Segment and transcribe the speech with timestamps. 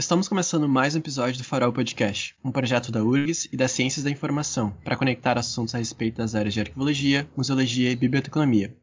[0.00, 4.04] Estamos começando mais um episódio do Farol Podcast, um projeto da URGS e das Ciências
[4.04, 8.76] da Informação, para conectar assuntos a respeito das áreas de arquivologia, museologia e biblioteconomia.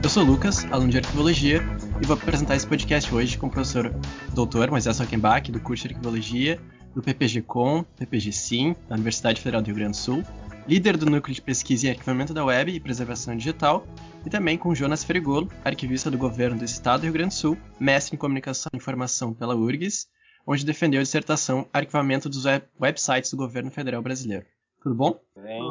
[0.00, 1.64] Eu sou o Lucas, aluno de arquivologia,
[2.00, 3.92] e vou apresentar esse podcast hoje com o professor
[4.32, 4.70] Dr.
[4.70, 6.60] Moisés Hockenbach, do curso de arquivologia
[6.94, 10.24] do PPG-Com, PPG-Sim, da Universidade Federal do Rio Grande do Sul,
[10.66, 13.86] líder do Núcleo de Pesquisa em Arquivamento da Web e Preservação Digital,
[14.24, 17.58] e também com Jonas Ferigolo, arquivista do Governo do Estado do Rio Grande do Sul,
[17.78, 20.08] mestre em Comunicação e Informação pela URGS,
[20.46, 24.46] onde defendeu a dissertação Arquivamento dos web Websites do Governo Federal Brasileiro.
[24.82, 25.20] Tudo bom?
[25.36, 25.62] Bem,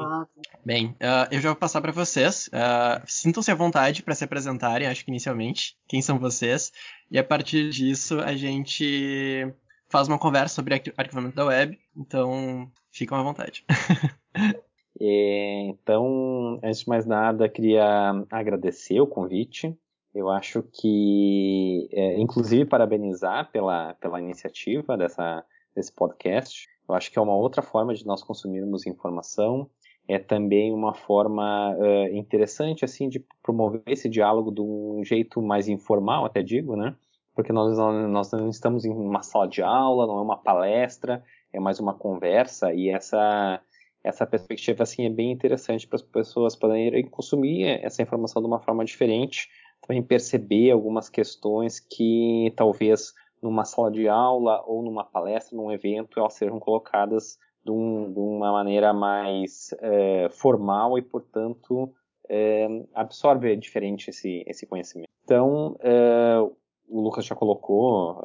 [0.66, 2.48] Bem, uh, eu já vou passar para vocês.
[2.48, 6.72] Uh, Sintam-se à vontade para se apresentarem, acho que inicialmente, quem são vocês,
[7.12, 9.54] e a partir disso a gente
[9.88, 13.64] faz uma conversa sobre arquivamento da web, então ficam à vontade.
[15.06, 19.78] É, então, antes de mais nada, queria agradecer o convite.
[20.16, 25.44] Eu acho que, é, inclusive, parabenizar pela, pela iniciativa dessa,
[25.76, 26.70] desse podcast.
[26.88, 29.70] Eu acho que é uma outra forma de nós consumirmos informação.
[30.08, 35.68] É também uma forma uh, interessante, assim, de promover esse diálogo de um jeito mais
[35.68, 36.96] informal, até digo, né?
[37.36, 41.60] Porque nós, nós não estamos em uma sala de aula, não é uma palestra, é
[41.60, 43.62] mais uma conversa e essa
[44.04, 48.60] essa perspectiva assim é bem interessante para as pessoas poderem consumir essa informação de uma
[48.60, 49.48] forma diferente,
[49.82, 56.20] também perceber algumas questões que talvez numa sala de aula ou numa palestra, num evento,
[56.20, 61.94] elas sejam colocadas de, um, de uma maneira mais é, formal e, portanto,
[62.30, 65.10] é, absorve diferente esse, esse conhecimento.
[65.24, 66.38] Então, é,
[66.88, 68.22] o Lucas já colocou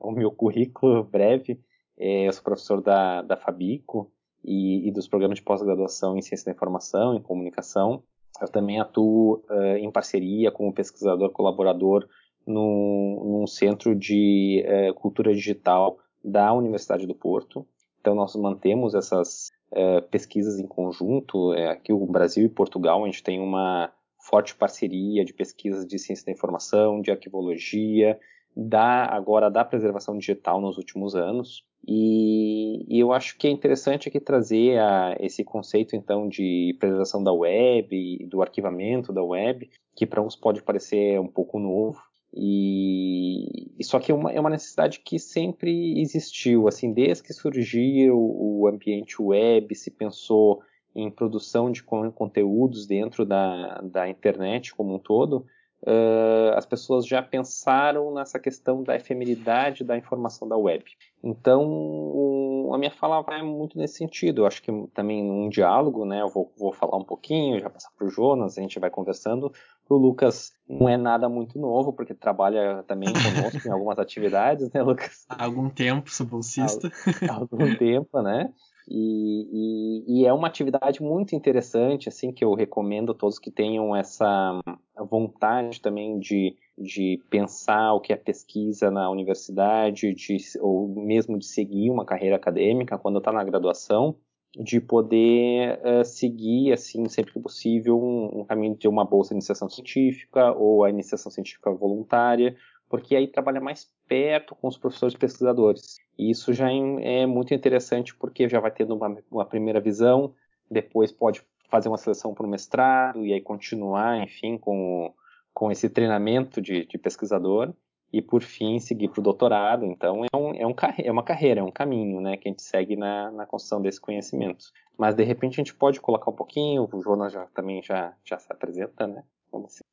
[0.00, 1.60] o meu currículo breve.
[1.96, 4.12] eu sou professor da, da Fabico,
[4.44, 8.02] e, e dos programas de pós-graduação em ciência da informação, em comunicação.
[8.40, 12.08] Eu também atuo uh, em parceria com o pesquisador colaborador
[12.46, 17.66] no, num centro de uh, cultura digital da Universidade do Porto.
[18.00, 21.54] Então nós mantemos essas uh, pesquisas em conjunto.
[21.54, 25.98] É, aqui o Brasil e Portugal a gente tem uma forte parceria de pesquisas de
[25.98, 28.18] ciência da informação, de arquivologia,
[28.56, 31.64] da agora da preservação digital nos últimos anos.
[31.86, 37.24] E, e, eu acho que é interessante aqui trazer a, esse conceito então de preservação
[37.24, 42.00] da web do arquivamento da web, que para uns pode parecer um pouco novo.
[42.34, 47.32] E, e só que é uma, é uma, necessidade que sempre existiu, assim, desde que
[47.32, 50.62] surgiu o ambiente web, se pensou
[50.94, 55.44] em produção de conteúdos dentro da, da internet como um todo,
[55.82, 60.84] uh, as pessoas já pensaram nessa questão da efemeridade da informação da web.
[61.22, 64.42] Então, um, a minha fala vai muito nesse sentido.
[64.42, 66.20] Eu acho que também um diálogo, né?
[66.20, 69.52] Eu vou, vou falar um pouquinho, já passar para o Jonas, a gente vai conversando.
[69.88, 74.82] O Lucas não é nada muito novo, porque trabalha também conosco em algumas atividades, né,
[74.82, 75.26] Lucas?
[75.28, 76.90] Há algum tempo, sou bolsista.
[77.28, 78.52] Há, há algum tempo, né?
[78.88, 83.50] E, e, e, é uma atividade muito interessante, assim, que eu recomendo a todos que
[83.50, 84.60] tenham essa
[85.08, 91.46] vontade também de, de pensar o que é pesquisa na universidade, de, ou mesmo de
[91.46, 94.16] seguir uma carreira acadêmica quando está na graduação,
[94.54, 99.36] de poder uh, seguir, assim, sempre que possível, um, um caminho de uma bolsa de
[99.36, 102.54] iniciação científica ou a iniciação científica voluntária,
[102.92, 105.96] porque aí trabalha mais perto com os professores pesquisadores.
[106.18, 110.34] E isso já é muito interessante porque já vai tendo uma, uma primeira visão,
[110.70, 115.10] depois pode fazer uma seleção para o mestrado e aí continuar, enfim, com,
[115.54, 117.72] com esse treinamento de, de pesquisador
[118.12, 119.86] e por fim seguir para o doutorado.
[119.86, 122.60] Então é, um, é, um, é uma carreira, é um caminho né, que a gente
[122.60, 124.66] segue na, na construção desse conhecimento.
[124.98, 128.38] Mas de repente a gente pode colocar um pouquinho, o Jonas já, também já, já
[128.38, 129.24] se apresenta, né?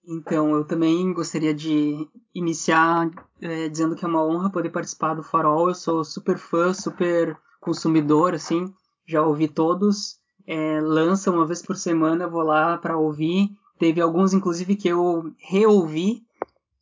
[0.08, 3.10] Então, eu também gostaria de iniciar
[3.42, 5.70] é, dizendo que é uma honra poder participar do Farol.
[5.70, 8.74] Eu sou super fã, super consumidor, assim,
[9.06, 10.18] já ouvi todos.
[10.48, 13.50] É, lança uma vez por semana, vou lá para ouvir.
[13.78, 16.24] Teve alguns, inclusive, que eu reouvi,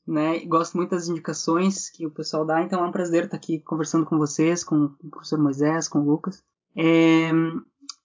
[0.07, 0.39] né?
[0.45, 4.05] Gosto muito das indicações que o pessoal dá, então é um prazer estar aqui conversando
[4.05, 6.41] com vocês, com o professor Moisés, com o Lucas.
[6.75, 7.29] É,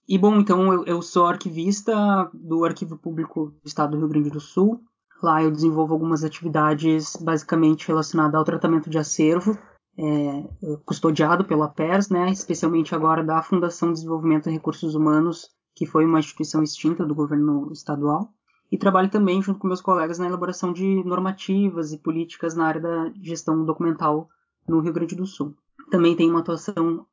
[0.07, 4.29] e bom, então eu, eu, sou arquivista do Arquivo Público do Estado do Rio Grande
[4.29, 4.81] do Sul.
[5.23, 9.57] Lá eu desenvolvo algumas atividades basicamente relacionadas ao tratamento de acervo,
[9.97, 15.85] é, custodiado pela PERS, né, especialmente agora da Fundação de Desenvolvimento e Recursos Humanos, que
[15.85, 18.33] foi uma instituição extinta do governo estadual.
[18.69, 22.81] E trabalho também junto com meus colegas na elaboração de normativas e políticas na área
[22.81, 24.27] da gestão documental
[24.67, 25.55] no Rio Grande do Sul.
[25.89, 27.05] Também tenho uma atuação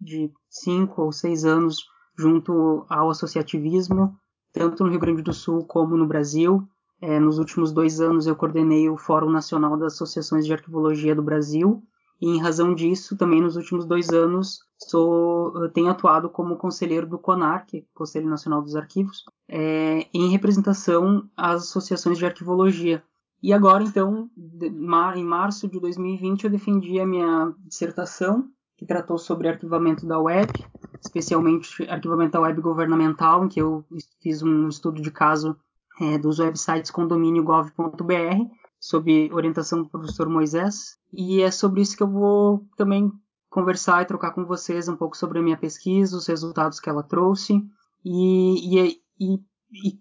[0.00, 1.84] de cinco ou seis anos
[2.16, 4.14] junto ao associativismo,
[4.52, 6.68] tanto no Rio Grande do Sul como no Brasil.
[7.00, 11.22] É, nos últimos dois anos eu coordenei o Fórum Nacional das Associações de Arquivologia do
[11.22, 11.82] Brasil
[12.20, 17.18] e, em razão disso, também nos últimos dois anos sou, tenho atuado como conselheiro do
[17.18, 23.02] CONARC, Conselho Nacional dos Arquivos, é, em representação às associações de arquivologia.
[23.42, 24.28] E agora, então,
[25.16, 30.50] em março de 2020, eu defendi a minha dissertação, que tratou sobre arquivamento da web,
[31.02, 33.84] especialmente arquivamento da web governamental, em que eu
[34.22, 35.56] fiz um estudo de caso
[36.00, 38.44] é, dos websites condomínio.gov.br,
[38.78, 40.98] sob orientação do professor Moisés.
[41.12, 43.12] E é sobre isso que eu vou também
[43.48, 47.02] conversar e trocar com vocês um pouco sobre a minha pesquisa, os resultados que ela
[47.02, 47.62] trouxe
[48.04, 49.40] e, e, e,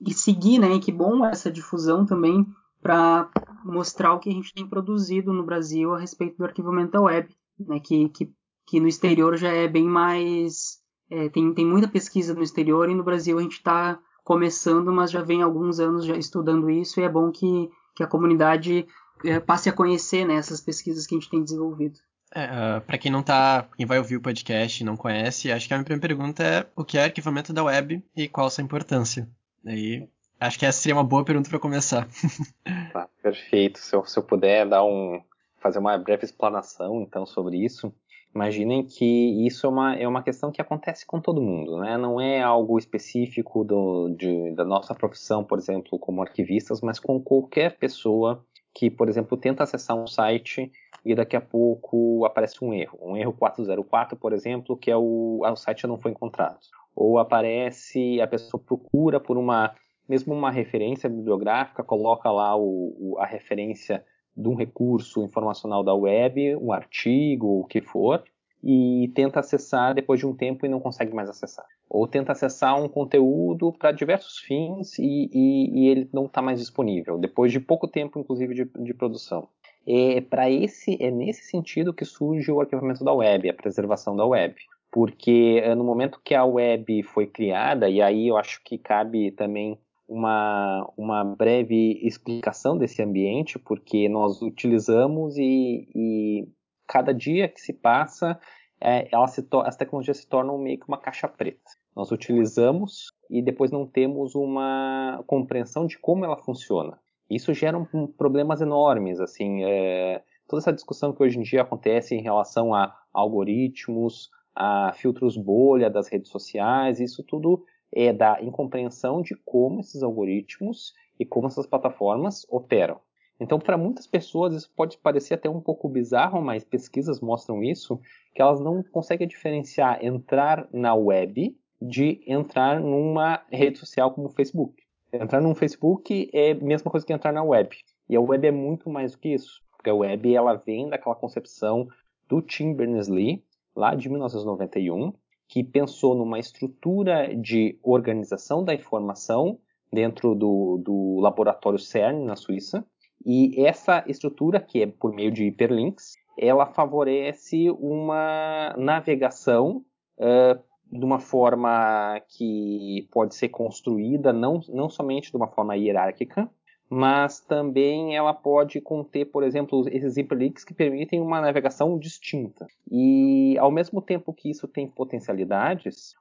[0.07, 0.79] e seguir, né?
[0.79, 2.45] Que bom essa difusão também
[2.81, 3.29] para
[3.65, 7.27] mostrar o que a gente tem produzido no Brasil a respeito do arquivamento da web,
[7.59, 7.79] né?
[7.79, 8.31] Que, que,
[8.65, 10.79] que no exterior já é bem mais
[11.09, 15.09] é, tem, tem muita pesquisa no exterior e no Brasil a gente está começando, mas
[15.09, 18.85] já vem alguns anos já estudando isso e é bom que, que a comunidade
[19.25, 21.97] é, passe a conhecer né, essas pesquisas que a gente tem desenvolvido.
[22.35, 25.51] É, uh, ah, para quem não tá, quem vai ouvir o podcast e não conhece,
[25.51, 28.45] acho que a minha primeira pergunta é o que é arquivamento da web e qual
[28.45, 29.27] a sua importância.
[29.65, 30.07] Aí,
[30.39, 32.07] acho que essa seria uma boa pergunta para começar.
[32.93, 33.79] Tá, perfeito.
[33.79, 35.19] Se eu, se eu puder dar um,
[35.59, 37.91] fazer uma breve explanação então sobre isso,
[38.33, 41.97] imaginem que isso é uma, é uma questão que acontece com todo mundo, né?
[41.97, 47.19] Não é algo específico do, de, da nossa profissão, por exemplo, como arquivistas, mas com
[47.21, 50.71] qualquer pessoa que, por exemplo, tenta acessar um site
[51.03, 52.99] e daqui a pouco aparece um erro.
[53.01, 56.59] Um erro 404, por exemplo, que é o, o site não foi encontrado.
[56.95, 59.73] Ou aparece, a pessoa procura por uma,
[60.07, 64.03] mesmo uma referência bibliográfica, coloca lá o, o, a referência
[64.35, 68.23] de um recurso informacional da web, um artigo, o que for,
[68.63, 71.65] e tenta acessar depois de um tempo e não consegue mais acessar.
[71.89, 76.59] Ou tenta acessar um conteúdo para diversos fins e, e, e ele não está mais
[76.59, 79.47] disponível, depois de pouco tempo, inclusive, de, de produção.
[79.87, 84.25] É para esse é nesse sentido que surge o arquivamento da web, a preservação da
[84.25, 84.55] web,
[84.91, 89.31] porque é, no momento que a web foi criada e aí eu acho que cabe
[89.31, 89.79] também
[90.09, 96.47] uma, uma breve explicação desse ambiente, porque nós utilizamos e, e
[96.87, 98.39] cada dia que se passa,
[98.81, 101.71] é, ela se as tecnologias se tornam meio que uma caixa preta.
[101.95, 106.99] Nós utilizamos e depois não temos uma compreensão de como ela funciona.
[107.29, 112.15] Isso gera um, problemas enormes, assim, é, toda essa discussão que hoje em dia acontece
[112.15, 119.21] em relação a algoritmos, a filtros bolha das redes sociais, isso tudo é da incompreensão
[119.21, 122.99] de como esses algoritmos e como essas plataformas operam.
[123.39, 127.99] Então, para muitas pessoas, isso pode parecer até um pouco bizarro, mas pesquisas mostram isso,
[128.35, 134.31] que elas não conseguem diferenciar entrar na web de entrar numa rede social como o
[134.31, 134.83] Facebook.
[135.11, 137.75] Entrar no Facebook é a mesma coisa que entrar na web.
[138.09, 139.61] E a web é muito mais do que isso.
[139.77, 141.87] Porque a web ela vem daquela concepção
[142.27, 143.43] do Tim Berners-Lee,
[143.75, 145.13] lá de 1991,
[145.49, 149.57] que pensou numa estrutura de organização da informação
[149.91, 152.85] dentro do, do laboratório CERN, na Suíça.
[153.25, 159.83] E essa estrutura, que é por meio de hiperlinks, ela favorece uma navegação
[160.19, 166.49] uh, de uma forma que pode ser construída não, não somente de uma forma hierárquica,
[166.89, 172.65] mas também ela pode conter, por exemplo, esses hyperlinks que permitem uma navegação distinta.
[172.89, 176.15] E ao mesmo tempo que isso tem potencialidades,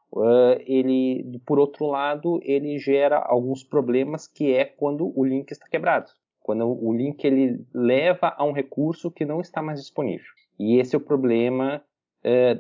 [0.67, 6.11] ele, por outro lado, ele gera alguns problemas que é quando o link está quebrado,
[6.43, 10.27] quando o link ele leva a um recurso que não está mais disponível.
[10.59, 11.83] E esse é o problema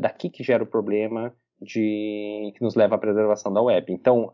[0.00, 3.92] daqui que gera o problema de, que nos leva à preservação da web.
[3.92, 4.32] Então,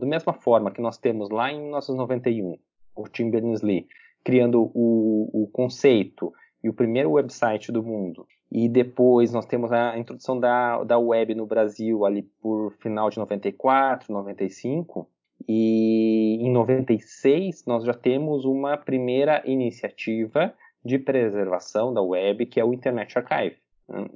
[0.00, 2.56] da mesma forma que nós temos lá em 1991
[2.96, 3.86] o Tim Berners-Lee
[4.24, 9.96] criando o, o conceito e o primeiro website do mundo, e depois nós temos a
[9.96, 15.08] introdução da, da web no Brasil ali por final de 94, 95,
[15.48, 20.52] e em 96 nós já temos uma primeira iniciativa
[20.84, 23.56] de preservação da web, que é o Internet Archive.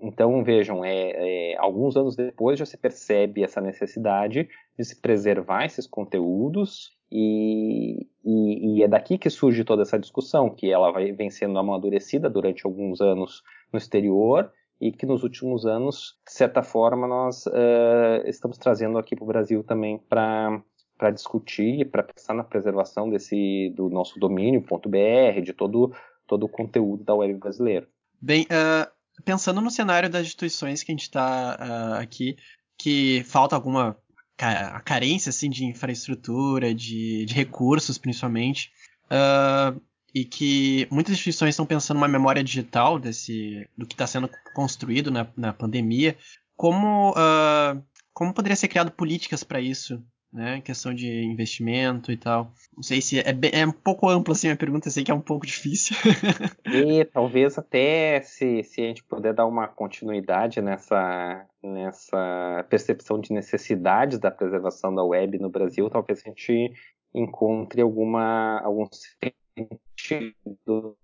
[0.03, 5.65] Então, vejam, é, é, alguns anos depois já se percebe essa necessidade de se preservar
[5.65, 11.13] esses conteúdos, e, e, e, é daqui que surge toda essa discussão, que ela vai,
[11.13, 16.63] vem sendo amadurecida durante alguns anos no exterior, e que nos últimos anos, de certa
[16.63, 20.63] forma, nós uh, estamos trazendo aqui para o Brasil também para
[20.97, 25.95] para discutir, para pensar na preservação desse do nosso domínio .br, de todo
[26.27, 27.89] todo o conteúdo da web brasileira.
[28.21, 32.37] Bem, uh, pensando no cenário das instituições que a gente está uh, aqui,
[32.79, 33.97] que falta alguma
[34.43, 38.73] a carência assim de infraestrutura, de, de recursos principalmente,
[39.07, 39.79] uh,
[40.15, 45.11] e que muitas instituições estão pensando numa memória digital desse do que está sendo construído
[45.11, 46.17] na, na pandemia.
[46.57, 50.61] Como uh, como poderia ser criado políticas para isso né?
[50.61, 52.53] Questão de investimento e tal.
[52.75, 55.15] Não sei se é, bem, é um pouco ampla assim a pergunta, sei que é
[55.15, 55.97] um pouco difícil.
[56.67, 63.33] e talvez até se, se a gente puder dar uma continuidade nessa, nessa percepção de
[63.33, 66.73] necessidades da preservação da web no Brasil, talvez a gente
[67.13, 70.97] encontre alguma algum sentido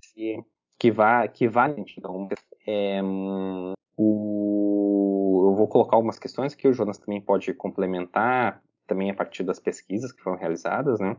[0.79, 2.29] que vá que vá então,
[2.67, 3.01] é,
[3.97, 9.43] o, eu vou colocar algumas questões que o Jonas também pode complementar também a partir
[9.43, 11.17] das pesquisas que foram realizadas, né?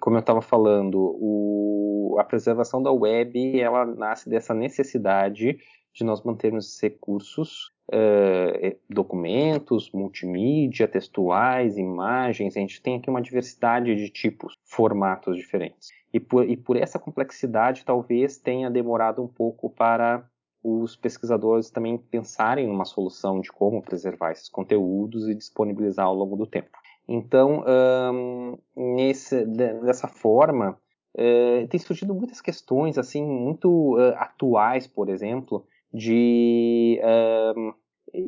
[0.00, 5.58] Como eu estava falando, o, a preservação da web ela nasce dessa necessidade
[5.92, 12.56] de nós mantermos recursos, uh, documentos, multimídia, textuais, imagens.
[12.56, 15.88] A gente tem aqui uma diversidade de tipos, formatos diferentes.
[16.12, 20.28] E por, e por essa complexidade, talvez tenha demorado um pouco para
[20.68, 26.36] os pesquisadores também pensarem numa solução de como preservar esses conteúdos e disponibilizar ao longo
[26.36, 26.70] do tempo.
[27.08, 27.64] Então,
[28.12, 30.76] um, nesse, dessa forma,
[31.16, 37.00] uh, tem surgido muitas questões assim muito uh, atuais, por exemplo, de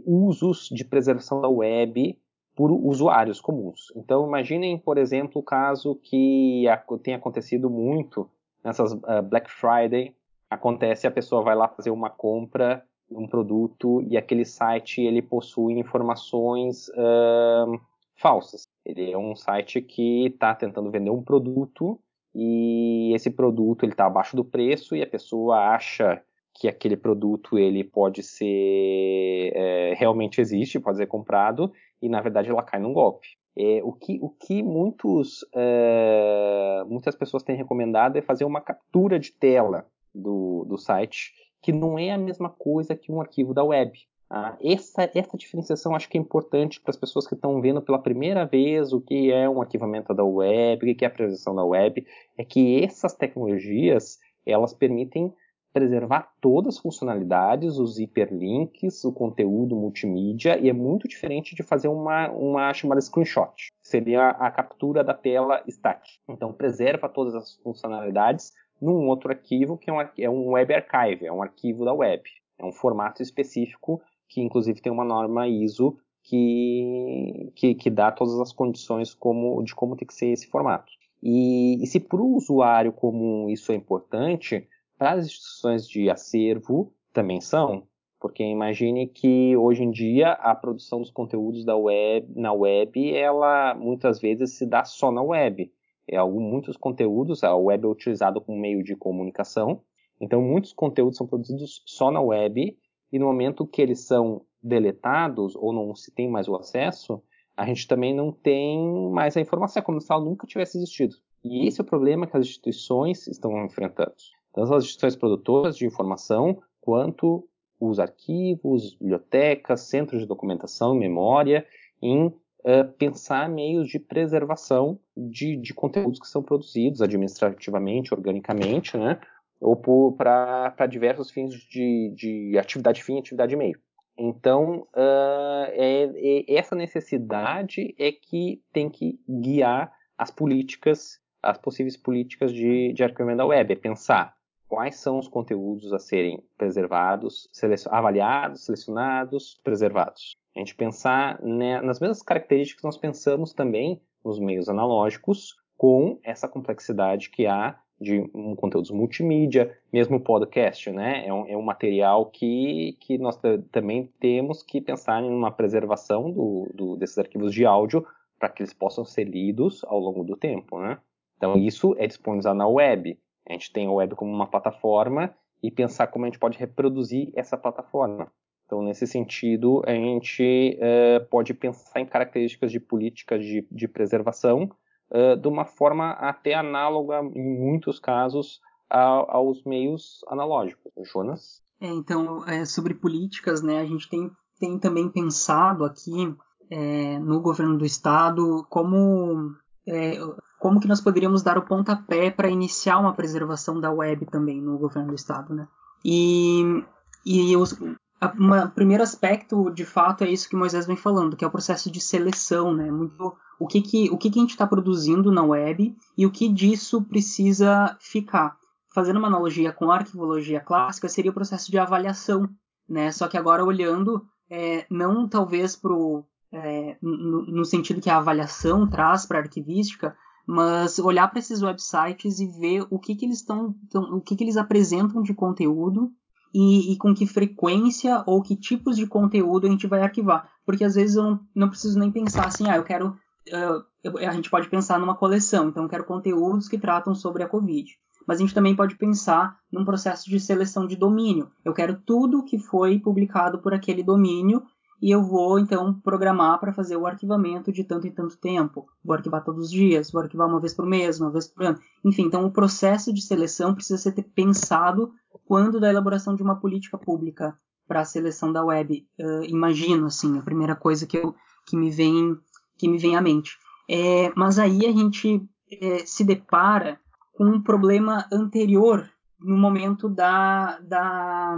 [0.06, 2.16] usos de preservação da web
[2.54, 3.92] por usuários comuns.
[3.96, 6.66] Então, imaginem, por exemplo, o caso que
[7.02, 8.30] tem acontecido muito
[8.62, 10.14] nessas uh, Black Friday
[10.50, 15.22] acontece a pessoa vai lá fazer uma compra de um produto e aquele site ele
[15.22, 17.80] possui informações uh,
[18.16, 18.66] falsas.
[18.84, 21.98] Ele é um site que está tentando vender um produto
[22.34, 26.22] e esse produto ele está abaixo do preço e a pessoa acha
[26.54, 32.50] que aquele produto ele pode ser é, realmente existe, pode ser comprado e na verdade
[32.50, 33.28] ela cai num golpe.
[33.56, 39.18] É, o, que, o que muitos, é, muitas pessoas têm recomendado é fazer uma captura
[39.18, 43.64] de tela do, do site, que não é a mesma coisa que um arquivo da
[43.64, 43.98] web.
[44.30, 47.98] Ah, essa, essa diferenciação acho que é importante para as pessoas que estão vendo pela
[47.98, 51.64] primeira vez o que é um arquivamento da web, o que é a preservação da
[51.64, 55.32] web, é que essas tecnologias elas permitem
[55.72, 61.88] preservar todas as funcionalidades, os hiperlinks, o conteúdo multimídia, e é muito diferente de fazer
[61.88, 66.20] uma, uma chamada screenshot, seria a captura da tela estática.
[66.28, 71.26] Então, preserva todas as funcionalidades, num outro arquivo que é um, é um web archive,
[71.26, 72.22] é um arquivo da web.
[72.58, 78.38] É um formato específico que inclusive tem uma norma ISO que, que, que dá todas
[78.40, 80.92] as condições como, de como tem que ser esse formato.
[81.22, 84.68] E, e se para o usuário comum isso é importante,
[84.98, 87.84] para as instituições de acervo também são,
[88.20, 93.74] porque imagine que hoje em dia a produção dos conteúdos da web, na web, ela
[93.74, 95.72] muitas vezes se dá só na web
[96.08, 99.82] é, muitos conteúdos, a web é utilizada como meio de comunicação,
[100.20, 102.76] então muitos conteúdos são produzidos só na web,
[103.12, 107.22] e no momento que eles são deletados ou não se tem mais o acesso,
[107.56, 111.16] a gente também não tem mais a informação, é como se ela nunca tivesse existido.
[111.44, 114.14] E esse é o problema que as instituições estão enfrentando.
[114.52, 117.48] Tanto as instituições produtoras de informação, quanto
[117.80, 121.66] os arquivos, bibliotecas, centros de documentação memória,
[122.02, 129.20] em uh, pensar meios de preservação de, de, conteúdos que são produzidos administrativamente, organicamente, né?
[129.60, 129.76] Ou
[130.12, 133.78] para diversos fins de, de atividade fim e atividade meio.
[134.16, 141.96] Então, uh, é, é, essa necessidade é que tem que guiar as políticas, as possíveis
[141.96, 143.72] políticas de, de arquivamento da web.
[143.72, 144.34] É pensar
[144.68, 147.48] quais são os conteúdos a serem preservados,
[147.90, 154.40] avaliados, selecionados, preservados a gente pensar né, nas mesmas características que nós pensamos também nos
[154.40, 161.26] meios analógicos, com essa complexidade que há de um, conteúdos multimídia, mesmo podcast, né?
[161.26, 163.38] É um, é um material que, que nós
[163.70, 168.04] também temos que pensar em uma preservação do, do, desses arquivos de áudio
[168.38, 170.98] para que eles possam ser lidos ao longo do tempo, né?
[171.36, 173.16] Então isso é disponibilizado na web.
[173.48, 177.32] A gente tem a web como uma plataforma e pensar como a gente pode reproduzir
[177.34, 178.30] essa plataforma.
[178.66, 184.70] Então, nesse sentido, a gente uh, pode pensar em características de políticas de, de preservação
[185.10, 190.92] uh, de uma forma até análoga, em muitos casos, a, aos meios analógicos.
[191.10, 191.62] Jonas?
[191.80, 196.34] É, então, é, sobre políticas, né, a gente tem, tem também pensado aqui
[196.70, 199.54] é, no governo do estado como,
[199.86, 200.18] é,
[200.58, 204.78] como que nós poderíamos dar o pontapé para iniciar uma preservação da web também no
[204.78, 205.68] governo do estado, né?
[206.04, 206.84] E,
[207.24, 211.48] e os, o primeiro aspecto, de fato, é isso que Moisés vem falando, que é
[211.48, 212.90] o processo de seleção, né?
[212.90, 216.30] Muito, o que, que, o que, que a gente está produzindo na web e o
[216.30, 218.56] que disso precisa ficar.
[218.92, 222.48] Fazendo uma analogia com a arquivologia clássica, seria o processo de avaliação,
[222.88, 223.12] né?
[223.12, 228.88] Só que agora olhando, é, não talvez pro, é, no, no, sentido que a avaliação
[228.88, 230.16] traz para a arquivística,
[230.48, 234.42] mas olhar para esses websites e ver o que, que eles estão, o que, que
[234.42, 236.10] eles apresentam de conteúdo
[236.54, 240.50] e, e, com que frequência ou que tipos de conteúdo a gente vai arquivar.
[240.64, 243.08] Porque às vezes eu não, não preciso nem pensar assim, ah, eu quero.
[243.48, 247.42] Uh, eu, a gente pode pensar numa coleção, então eu quero conteúdos que tratam sobre
[247.42, 247.86] a Covid.
[248.26, 251.50] Mas a gente também pode pensar num processo de seleção de domínio.
[251.62, 254.62] Eu quero tudo que foi publicado por aquele domínio
[255.00, 258.88] e eu vou então programar para fazer o arquivamento de tanto em tanto tempo.
[259.04, 261.78] Vou arquivar todos os dias, vou arquivar uma vez por mês, uma vez por ano.
[262.04, 265.12] Enfim, então o processo de seleção precisa ser pensado
[265.44, 269.06] quando da elaboração de uma política pública para a seleção da web.
[269.18, 272.36] Uh, imagino assim, a primeira coisa que, eu, que me vem
[272.76, 273.58] que me vem à mente.
[273.90, 277.00] É, mas aí a gente é, se depara
[277.32, 281.56] com um problema anterior no momento da, da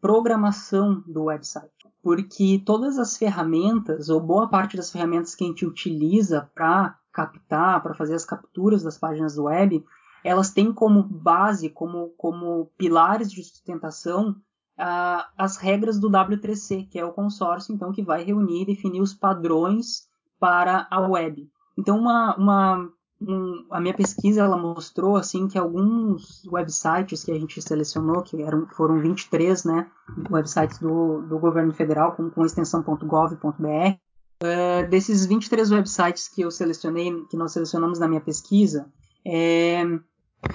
[0.00, 5.64] programação do website porque todas as ferramentas, ou boa parte das ferramentas que a gente
[5.64, 9.84] utiliza para captar, para fazer as capturas das páginas web,
[10.24, 14.30] elas têm como base, como, como pilares de sustentação,
[14.78, 19.00] uh, as regras do W3C, que é o consórcio então que vai reunir e definir
[19.00, 20.08] os padrões
[20.40, 21.48] para a web.
[21.78, 22.92] Então, uma, uma
[23.28, 28.40] um, a minha pesquisa ela mostrou assim que alguns websites que a gente selecionou, que
[28.42, 29.90] eram, foram 23, né,
[30.30, 33.36] websites do, do governo federal com, com extensão .gov.br,
[33.66, 33.96] uh,
[34.42, 38.90] eh, desses 23 websites que eu selecionei, que nós selecionamos na minha pesquisa,
[39.24, 39.84] é,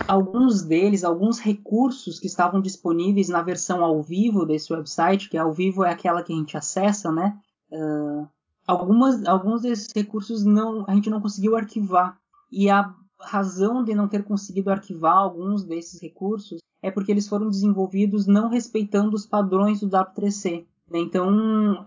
[0.07, 5.53] alguns deles, alguns recursos que estavam disponíveis na versão ao vivo desse website, que ao
[5.53, 7.37] vivo é aquela que a gente acessa, né?
[7.71, 8.27] Uh,
[8.67, 12.17] algumas, alguns desses recursos não, a gente não conseguiu arquivar
[12.51, 17.49] e a razão de não ter conseguido arquivar alguns desses recursos é porque eles foram
[17.49, 20.65] desenvolvidos não respeitando os padrões do W3C.
[20.89, 20.99] Né?
[20.99, 21.85] Então,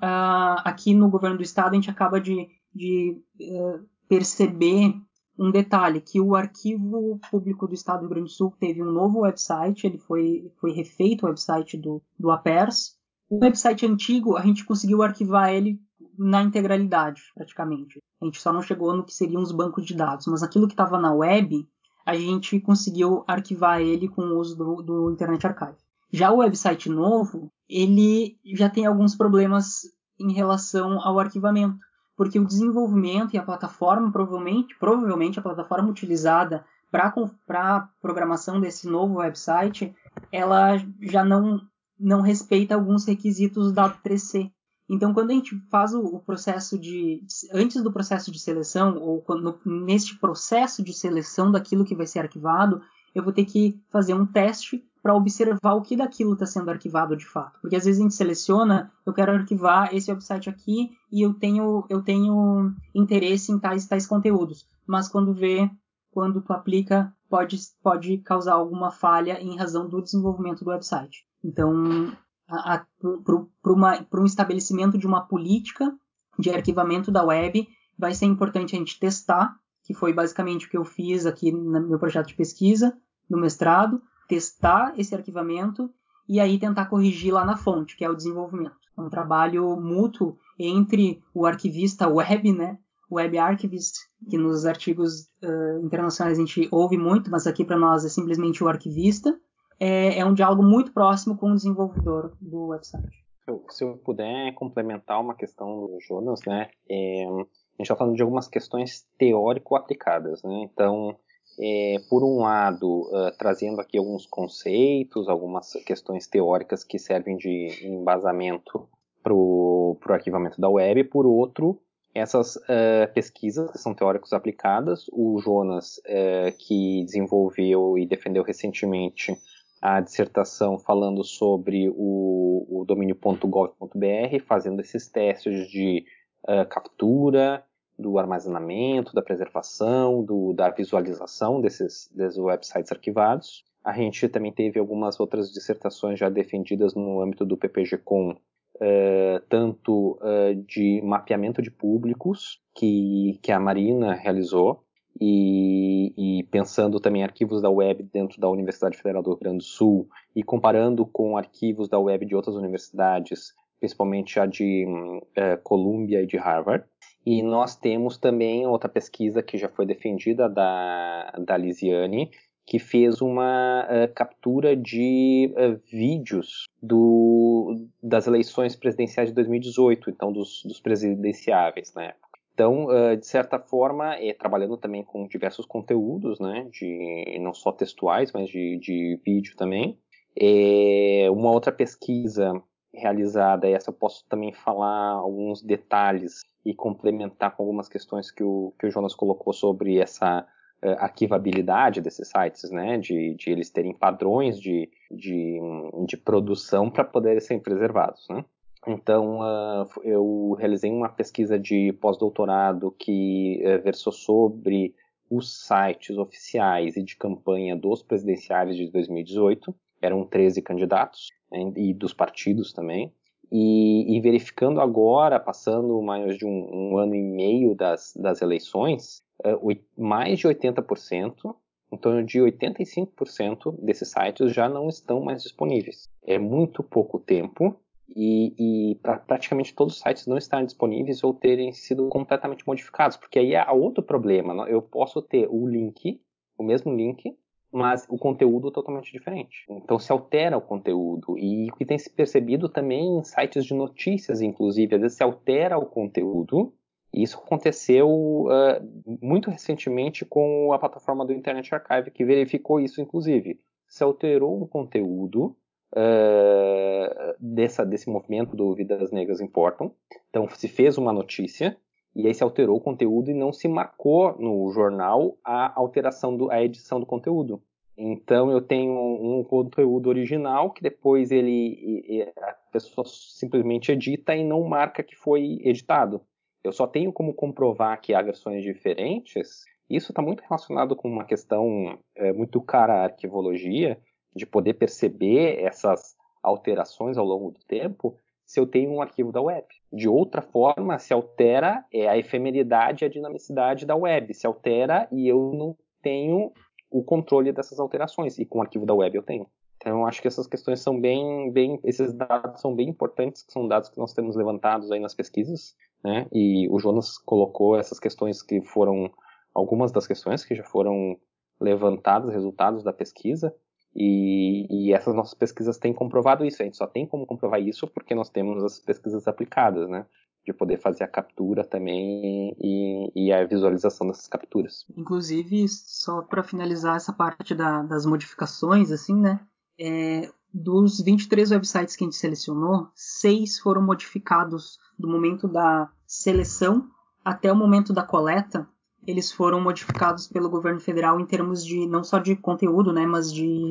[0.64, 4.94] aqui no governo do estado, a gente acaba de, de uh, perceber
[5.38, 8.92] um detalhe, que o arquivo público do estado do Rio Grande do Sul teve um
[8.92, 12.98] novo website, ele foi, foi refeito o website do, do APERS.
[13.26, 15.80] O website antigo, a gente conseguiu arquivar ele
[16.22, 17.98] na integralidade, praticamente.
[18.20, 20.74] A gente só não chegou no que seriam os bancos de dados, mas aquilo que
[20.74, 21.66] estava na web,
[22.04, 25.78] a gente conseguiu arquivar ele com o uso do, do Internet Archive.
[26.12, 29.80] Já o website novo, ele já tem alguns problemas
[30.18, 31.78] em relação ao arquivamento,
[32.14, 37.14] porque o desenvolvimento e a plataforma, provavelmente, provavelmente a plataforma utilizada para
[37.48, 39.94] a programação desse novo website,
[40.30, 41.62] ela já não,
[41.98, 44.52] não respeita alguns requisitos da 3C,
[44.92, 47.22] então, quando a gente faz o, processo de.
[47.52, 52.18] Antes do processo de seleção, ou quando, neste processo de seleção daquilo que vai ser
[52.18, 52.82] arquivado,
[53.14, 57.16] eu vou ter que fazer um teste para observar o que daquilo está sendo arquivado
[57.16, 57.60] de fato.
[57.60, 61.86] Porque às vezes a gente seleciona, eu quero arquivar esse website aqui e eu tenho,
[61.88, 64.66] eu tenho interesse em tais, tais conteúdos.
[64.84, 65.70] Mas quando vê,
[66.10, 71.24] quando tu aplica, pode, pode causar alguma falha em razão do desenvolvimento do website.
[71.44, 72.12] Então,
[72.50, 75.92] para um estabelecimento de uma política
[76.38, 80.76] de arquivamento da web, vai ser importante a gente testar, que foi basicamente o que
[80.76, 82.96] eu fiz aqui no meu projeto de pesquisa,
[83.28, 85.90] no mestrado, testar esse arquivamento
[86.28, 88.76] e aí tentar corrigir lá na fonte, que é o desenvolvimento.
[88.96, 92.78] É um trabalho mútuo entre o arquivista web, né,
[93.10, 93.96] web archivist,
[94.28, 98.62] que nos artigos uh, internacionais a gente ouve muito, mas aqui para nós é simplesmente
[98.62, 99.36] o arquivista,
[99.80, 103.24] é, é um diálogo muito próximo com o desenvolvedor do website.
[103.70, 108.22] Se eu puder complementar uma questão do Jonas, né, é, a gente está falando de
[108.22, 111.16] algumas questões teórico-aplicadas, né, então,
[111.58, 117.68] é, por um lado, uh, trazendo aqui alguns conceitos, algumas questões teóricas que servem de
[117.82, 118.88] embasamento
[119.22, 121.80] para o arquivamento da web, por outro,
[122.14, 129.36] essas uh, pesquisas que são teóricos aplicadas, o Jonas, uh, que desenvolveu e defendeu recentemente
[129.80, 136.04] a dissertação falando sobre o, o domínio.gov.br, fazendo esses testes de
[136.44, 137.64] uh, captura,
[137.98, 143.64] do armazenamento, da preservação, do, da visualização desses, desses websites arquivados.
[143.84, 150.18] A gente também teve algumas outras dissertações já defendidas no âmbito do PPG-Com, uh, tanto
[150.22, 154.82] uh, de mapeamento de públicos, que, que a Marina realizou,
[155.18, 159.64] e, e, pensando também arquivos da web dentro da Universidade Federal do Rio Grande do
[159.64, 166.22] Sul e comparando com arquivos da web de outras universidades, principalmente a de uh, Columbia
[166.22, 166.84] e de Harvard.
[167.24, 172.30] E nós temos também outra pesquisa que já foi defendida da, da Lisiane,
[172.66, 180.32] que fez uma uh, captura de uh, vídeos do, das eleições presidenciais de 2018, então
[180.32, 182.29] dos, dos presidenciáveis na época.
[182.60, 188.32] Então, de certa forma, é, trabalhando também com diversos conteúdos, né, de, não só textuais,
[188.32, 189.98] mas de, de vídeo também.
[190.38, 192.52] É, uma outra pesquisa
[192.92, 198.74] realizada, essa eu posso também falar alguns detalhes e complementar com algumas questões que o,
[198.78, 200.46] que o Jonas colocou sobre essa
[200.84, 205.58] uh, arquivabilidade desses sites, né, de, de eles terem padrões de, de,
[206.06, 208.44] de produção para poderem ser preservados, né.
[208.86, 214.94] Então, uh, eu realizei uma pesquisa de pós-doutorado que uh, versou sobre
[215.30, 219.74] os sites oficiais e de campanha dos presidenciários de 2018.
[220.00, 223.12] Eram 13 candidatos, né, e dos partidos também.
[223.52, 229.22] E, e, verificando agora, passando mais de um, um ano e meio das, das eleições,
[229.44, 231.54] uh, mais de 80%,
[231.92, 236.08] em torno de 85% desses sites já não estão mais disponíveis.
[236.22, 237.76] É muito pouco tempo
[238.14, 243.16] e, e pra, praticamente todos os sites não estarem disponíveis ou terem sido completamente modificados,
[243.16, 244.68] porque aí há outro problema.
[244.68, 246.20] Eu posso ter o link,
[246.58, 247.36] o mesmo link,
[247.72, 249.64] mas o conteúdo é totalmente diferente.
[249.70, 251.38] Então se altera o conteúdo.
[251.38, 255.22] E o que tem se percebido também em sites de notícias, inclusive, às vezes se
[255.22, 256.72] altera o conteúdo.
[257.12, 263.00] E isso aconteceu uh, muito recentemente com a plataforma do Internet Archive, que verificou isso,
[263.00, 263.60] inclusive.
[263.88, 265.56] Se alterou um conteúdo
[265.94, 269.92] uh, dessa, desse movimento do Vidas Negras Importam.
[270.28, 271.76] Então se fez uma notícia,
[272.14, 276.50] e aí se alterou o conteúdo e não se marcou no jornal a alteração do,
[276.50, 277.62] a edição do conteúdo.
[277.96, 284.64] Então eu tenho um conteúdo original que depois ele a pessoa simplesmente edita e não
[284.64, 286.22] marca que foi editado.
[286.64, 289.64] Eu só tenho como comprovar que há versões diferentes.
[289.88, 293.98] Isso está muito relacionado com uma questão é, muito cara à arquivologia,
[294.34, 298.16] de poder perceber essas alterações ao longo do tempo
[298.50, 299.64] se eu tenho um arquivo da web.
[299.92, 304.34] De outra forma, se altera é a efemeridade e a dinamicidade da web.
[304.34, 306.52] Se altera e eu não tenho
[306.90, 308.38] o controle dessas alterações.
[308.38, 309.46] E com o arquivo da web eu tenho.
[309.76, 313.52] Então, eu acho que essas questões são bem, bem, esses dados são bem importantes, que
[313.52, 316.26] são dados que nós temos levantados aí nas pesquisas, né?
[316.32, 319.10] E o Jonas colocou essas questões que foram,
[319.54, 321.16] algumas das questões que já foram
[321.58, 323.54] levantadas, resultados da pesquisa,
[323.94, 326.62] e, e, essas nossas pesquisas têm comprovado isso.
[326.62, 330.06] A gente só tem como comprovar isso porque nós temos as pesquisas aplicadas, né?
[330.46, 334.86] De poder fazer a captura também e, e a visualização dessas capturas.
[334.96, 339.40] Inclusive, só para finalizar essa parte da, das modificações, assim, né?
[339.78, 346.88] É, dos 23 websites que a gente selecionou, seis foram modificados do momento da seleção
[347.24, 348.68] até o momento da coleta
[349.10, 353.32] eles foram modificados pelo governo federal em termos de não só de conteúdo, né, mas
[353.32, 353.68] de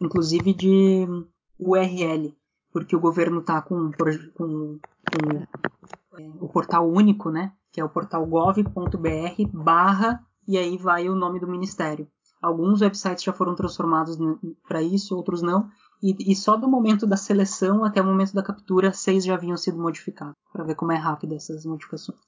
[0.00, 1.06] inclusive de
[1.58, 2.36] URL,
[2.72, 4.78] porque o governo está com, com,
[5.10, 5.48] com
[6.18, 11.14] é, o portal único, né, que é o portal gov.br barra e aí vai o
[11.14, 12.06] nome do ministério.
[12.42, 14.18] Alguns websites já foram transformados
[14.68, 15.66] para isso, outros não.
[16.02, 19.56] E, e, só do momento da seleção até o momento da captura, seis já haviam
[19.56, 20.34] sido modificados.
[20.52, 22.20] Para ver como é rápido essas modificações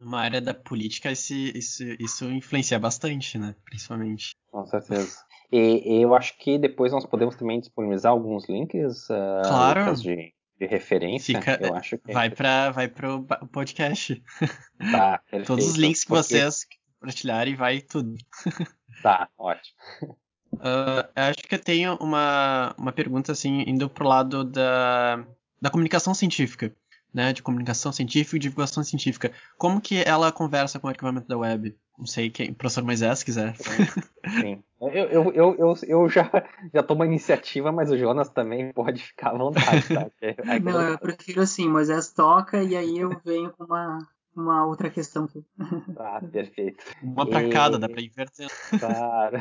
[0.00, 3.54] numa área da política isso, isso, isso influencia bastante, né?
[3.64, 4.34] Principalmente.
[4.50, 5.24] Com certeza.
[5.50, 9.94] E, e, eu acho que depois nós podemos também disponibilizar alguns links uh, claro.
[9.94, 11.38] de, de referência.
[11.38, 14.22] Fica, eu acho que vai para vai pro podcast.
[14.78, 15.46] Tá, perfeito.
[15.46, 16.22] Todos os links que Porque...
[16.22, 16.66] vocês
[16.98, 18.16] compartilharem vai tudo.
[19.02, 19.76] Tá, ótimo.
[20.54, 25.22] Uh, acho que eu tenho uma, uma pergunta assim indo pro lado da,
[25.60, 26.74] da comunicação científica
[27.16, 29.32] né, de comunicação científica e divulgação científica.
[29.56, 31.74] Como que ela conversa com o arquivamento da web?
[31.98, 33.56] Não sei quem, professor Moisés, se quiser.
[33.56, 34.62] Sim.
[34.78, 36.30] Eu, eu, eu, eu, eu já,
[36.74, 40.10] já tomo a iniciativa, mas o Jonas também pode ficar à vontade, tá?
[40.20, 43.98] É, é Não, eu prefiro assim, Moisés toca e aí eu venho com uma,
[44.36, 45.26] uma outra questão.
[45.98, 46.84] Ah, perfeito.
[47.02, 47.50] Uma para e...
[47.50, 48.48] cada, dá para inverter.
[48.78, 49.38] Claro.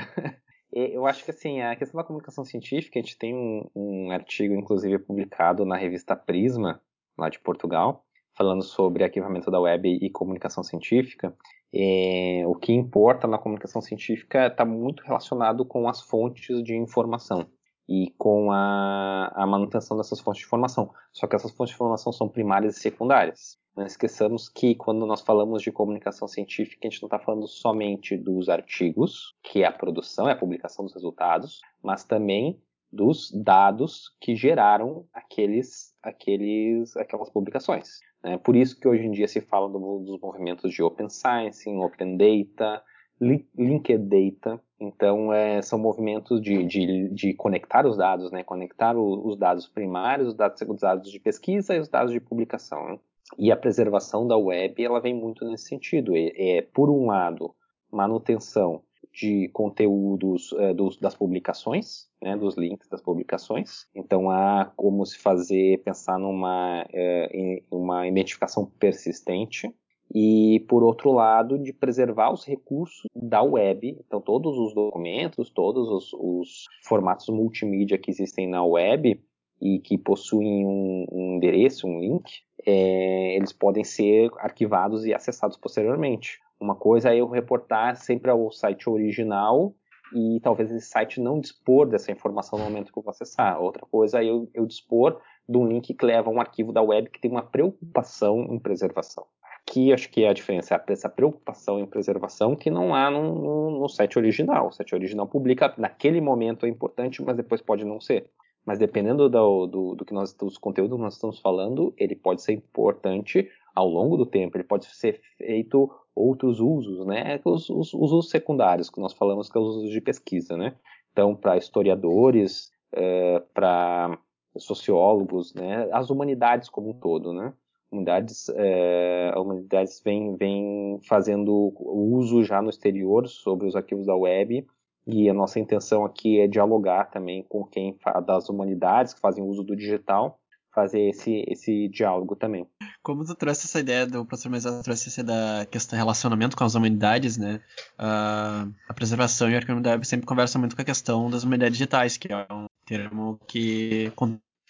[0.71, 4.53] Eu acho que assim, a questão da comunicação científica, a gente tem um, um artigo,
[4.53, 6.81] inclusive, publicado na revista Prisma,
[7.17, 8.03] lá de Portugal,
[8.35, 11.35] falando sobre arquivamento da web e comunicação científica.
[11.73, 17.47] É, o que importa na comunicação científica está muito relacionado com as fontes de informação
[17.87, 20.91] e com a, a, manutenção dessas fontes de informação.
[21.11, 23.57] Só que essas fontes de informação são primárias e secundárias.
[23.75, 28.15] Não esqueçamos que quando nós falamos de comunicação científica, a gente não está falando somente
[28.15, 32.59] dos artigos, que é a produção, é a publicação dos resultados, mas também
[32.95, 37.99] dos dados que geraram aqueles, aqueles, aquelas publicações.
[38.23, 38.37] Né?
[38.37, 42.17] Por isso que hoje em dia se fala do, dos movimentos de Open Science, Open
[42.17, 42.81] Data,
[43.19, 44.61] Linked Data.
[44.79, 48.43] Então, é, são movimentos de, de, de, conectar os dados, né?
[48.43, 52.19] conectar o, os dados primários, os dados, os dados de pesquisa e os dados de
[52.19, 52.85] publicação.
[52.89, 52.99] Né?
[53.37, 56.15] E a preservação da web, ela vem muito nesse sentido.
[56.15, 57.53] É, é por um lado,
[57.91, 58.81] manutenção
[59.15, 63.87] de conteúdos é, dos, das publicações, né, dos links das publicações.
[63.95, 69.73] Então há como se fazer, pensar numa é, uma identificação persistente
[70.13, 75.89] e por outro lado de preservar os recursos da web, então todos os documentos, todos
[75.89, 79.19] os, os formatos multimídia que existem na web
[79.61, 85.57] e que possuem um, um endereço, um link, é, eles podem ser arquivados e acessados
[85.57, 86.39] posteriormente.
[86.59, 89.73] Uma coisa é eu reportar sempre ao site original
[90.13, 93.59] e talvez esse site não dispor dessa informação no momento que eu vou acessar.
[93.59, 96.81] Outra coisa é eu, eu dispor de um link que leva a um arquivo da
[96.81, 99.25] web que tem uma preocupação em preservação.
[99.67, 103.33] Aqui acho que é a diferença, é essa preocupação em preservação que não há no,
[103.33, 104.67] no, no site original.
[104.67, 108.29] O site original publica naquele momento é importante, mas depois pode não ser.
[108.63, 112.41] Mas dependendo do, do, do que nós, dos conteúdos que nós estamos falando, ele pode
[112.41, 114.57] ser importante ao longo do tempo.
[114.57, 117.39] Ele pode ser feito outros usos, né?
[117.43, 120.75] Os, os, os usos secundários que nós falamos que é os usos de pesquisa, né?
[121.11, 124.17] Então, para historiadores, é, para
[124.57, 125.89] sociólogos, né?
[125.91, 127.53] As humanidades como um todo, né?
[127.91, 134.15] Humanidades, é, a humanidades vem, vem fazendo uso já no exterior sobre os arquivos da
[134.15, 134.65] web
[135.07, 139.63] e a nossa intenção aqui é dialogar também com quem das humanidades que fazem uso
[139.63, 140.39] do digital
[140.75, 142.67] fazer esse, esse diálogo também.
[143.01, 146.75] Como tu trouxe essa ideia do professor Moisés trouxe essa da questão relacionamento com as
[146.75, 147.61] humanidades, né?
[147.97, 152.17] Uh, a preservação e a arqueologia sempre conversam muito com a questão das humanidades digitais,
[152.17, 154.11] que é um termo que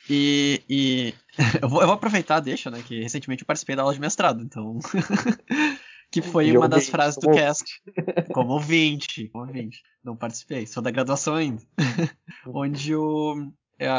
[0.09, 1.13] e, e
[1.61, 2.83] eu, vou, eu, vou, aproveitar, deixa, né?
[2.85, 4.77] Que recentemente eu participei da aula de mestrado, então.
[6.11, 7.81] que foi uma das frases do cast.
[8.33, 9.81] Como ouvinte, como ouvinte.
[10.03, 11.63] Não participei, sou da graduação ainda.
[12.45, 13.51] Onde o,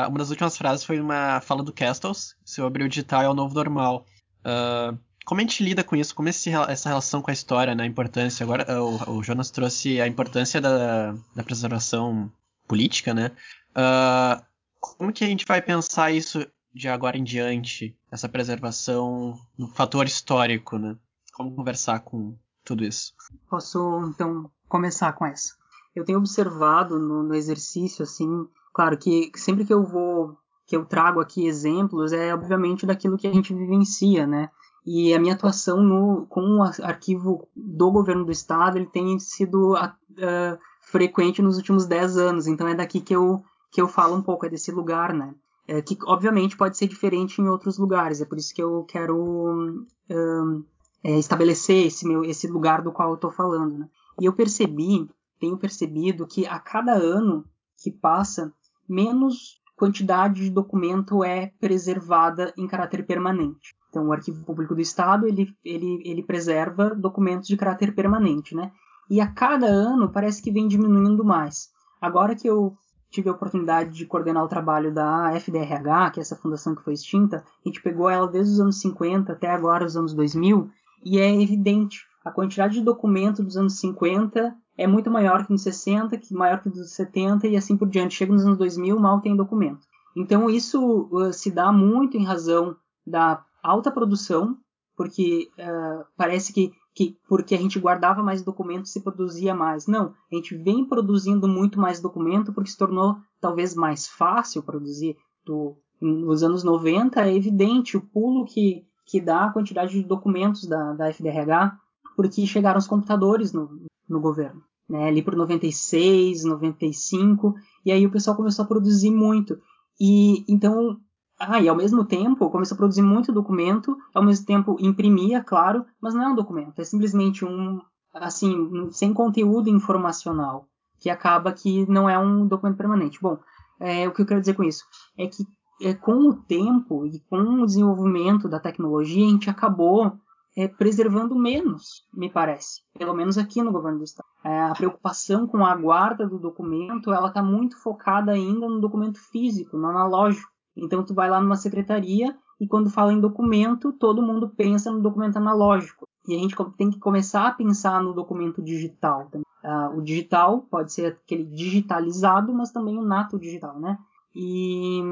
[0.08, 3.54] uma das últimas frases foi uma fala do Castles, sobre o digital é o novo
[3.54, 4.06] normal.
[4.40, 6.14] Uh, como a gente lida com isso?
[6.14, 7.82] Como esse, essa relação com a história, né?
[7.82, 8.44] A importância.
[8.44, 12.30] Agora, o, o Jonas trouxe a importância da, da preservação
[12.68, 13.32] política, né?
[13.72, 14.42] Uh,
[14.80, 17.98] como que a gente vai pensar isso de agora em diante?
[18.10, 20.96] Essa preservação no fator histórico, né?
[21.34, 23.12] Como conversar com tudo isso?
[23.50, 25.54] Posso, então, começar com essa.
[25.94, 30.36] Eu tenho observado no, no exercício, assim, Claro que sempre que eu vou,
[30.66, 34.50] que eu trago aqui exemplos, é obviamente daquilo que a gente vivencia, né?
[34.84, 39.72] E a minha atuação no, com o arquivo do governo do estado, ele tem sido
[39.72, 44.20] uh, frequente nos últimos 10 anos, então é daqui que eu, que eu falo um
[44.20, 45.34] pouco, é desse lugar, né?
[45.66, 49.86] É, que obviamente pode ser diferente em outros lugares, é por isso que eu quero
[50.10, 50.66] um,
[51.02, 53.88] é, estabelecer esse, meu, esse lugar do qual eu estou falando, né?
[54.20, 55.08] E eu percebi,
[55.40, 57.42] tenho percebido que a cada ano
[57.76, 58.52] que passa,
[58.88, 63.76] menos quantidade de documento é preservada em caráter permanente.
[63.90, 68.72] Então, o Arquivo Público do Estado ele, ele, ele preserva documentos de caráter permanente, né?
[69.08, 71.68] E a cada ano parece que vem diminuindo mais.
[72.00, 72.76] Agora que eu
[73.10, 76.94] tive a oportunidade de coordenar o trabalho da FDRH, que é essa fundação que foi
[76.94, 80.68] extinta, a gente pegou ela desde os anos 50 até agora os anos 2000,
[81.04, 85.62] e é evidente a quantidade de documento dos anos 50 é muito maior que nos
[85.62, 88.14] 60, que maior que nos 70 e assim por diante.
[88.14, 89.86] Chega nos anos 2000, mal tem documento.
[90.16, 94.56] Então isso uh, se dá muito em razão da alta produção,
[94.96, 99.86] porque uh, parece que, que porque a gente guardava mais documentos se produzia mais.
[99.86, 105.16] Não, a gente vem produzindo muito mais documento porque se tornou talvez mais fácil produzir.
[105.44, 110.66] Do, nos anos 90 é evidente o pulo que, que dá a quantidade de documentos
[110.66, 111.78] da, da FDRH,
[112.16, 115.08] porque chegaram os computadores no, no governo, né?
[115.08, 119.58] Ali por 96, 95, e aí o pessoal começou a produzir muito.
[120.00, 120.98] E então,
[121.38, 125.84] ah, e ao mesmo tempo começou a produzir muito documento, ao mesmo tempo imprimia, claro,
[126.00, 127.80] mas não é um documento, é simplesmente um
[128.14, 133.20] assim, sem conteúdo informacional, que acaba que não é um documento permanente.
[133.20, 133.38] Bom,
[133.78, 134.84] é, o que eu quero dizer com isso
[135.18, 135.44] é que
[135.82, 140.18] é, com o tempo e com o desenvolvimento da tecnologia, a gente acabou
[140.56, 144.26] é, preservando menos, me parece, pelo menos aqui no governo do estado.
[144.42, 149.18] É, a preocupação com a guarda do documento, ela está muito focada ainda no documento
[149.30, 150.50] físico, no analógico.
[150.74, 155.02] Então tu vai lá numa secretaria e quando fala em documento, todo mundo pensa no
[155.02, 156.06] documento analógico.
[156.26, 159.30] E a gente tem que começar a pensar no documento digital.
[159.34, 163.98] Uh, o digital pode ser aquele digitalizado, mas também o nato digital, né?
[164.34, 165.02] E,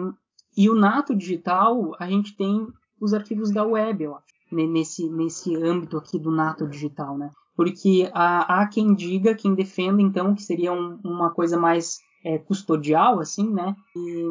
[0.56, 2.66] e o nato digital, a gente tem
[3.00, 7.30] os arquivos da web, eu acho, nesse, nesse âmbito aqui do nato digital, né?
[7.56, 12.38] Porque há, há quem diga, quem defenda, então, que seria um, uma coisa mais é,
[12.38, 13.74] custodial, assim, né?
[13.96, 14.24] E,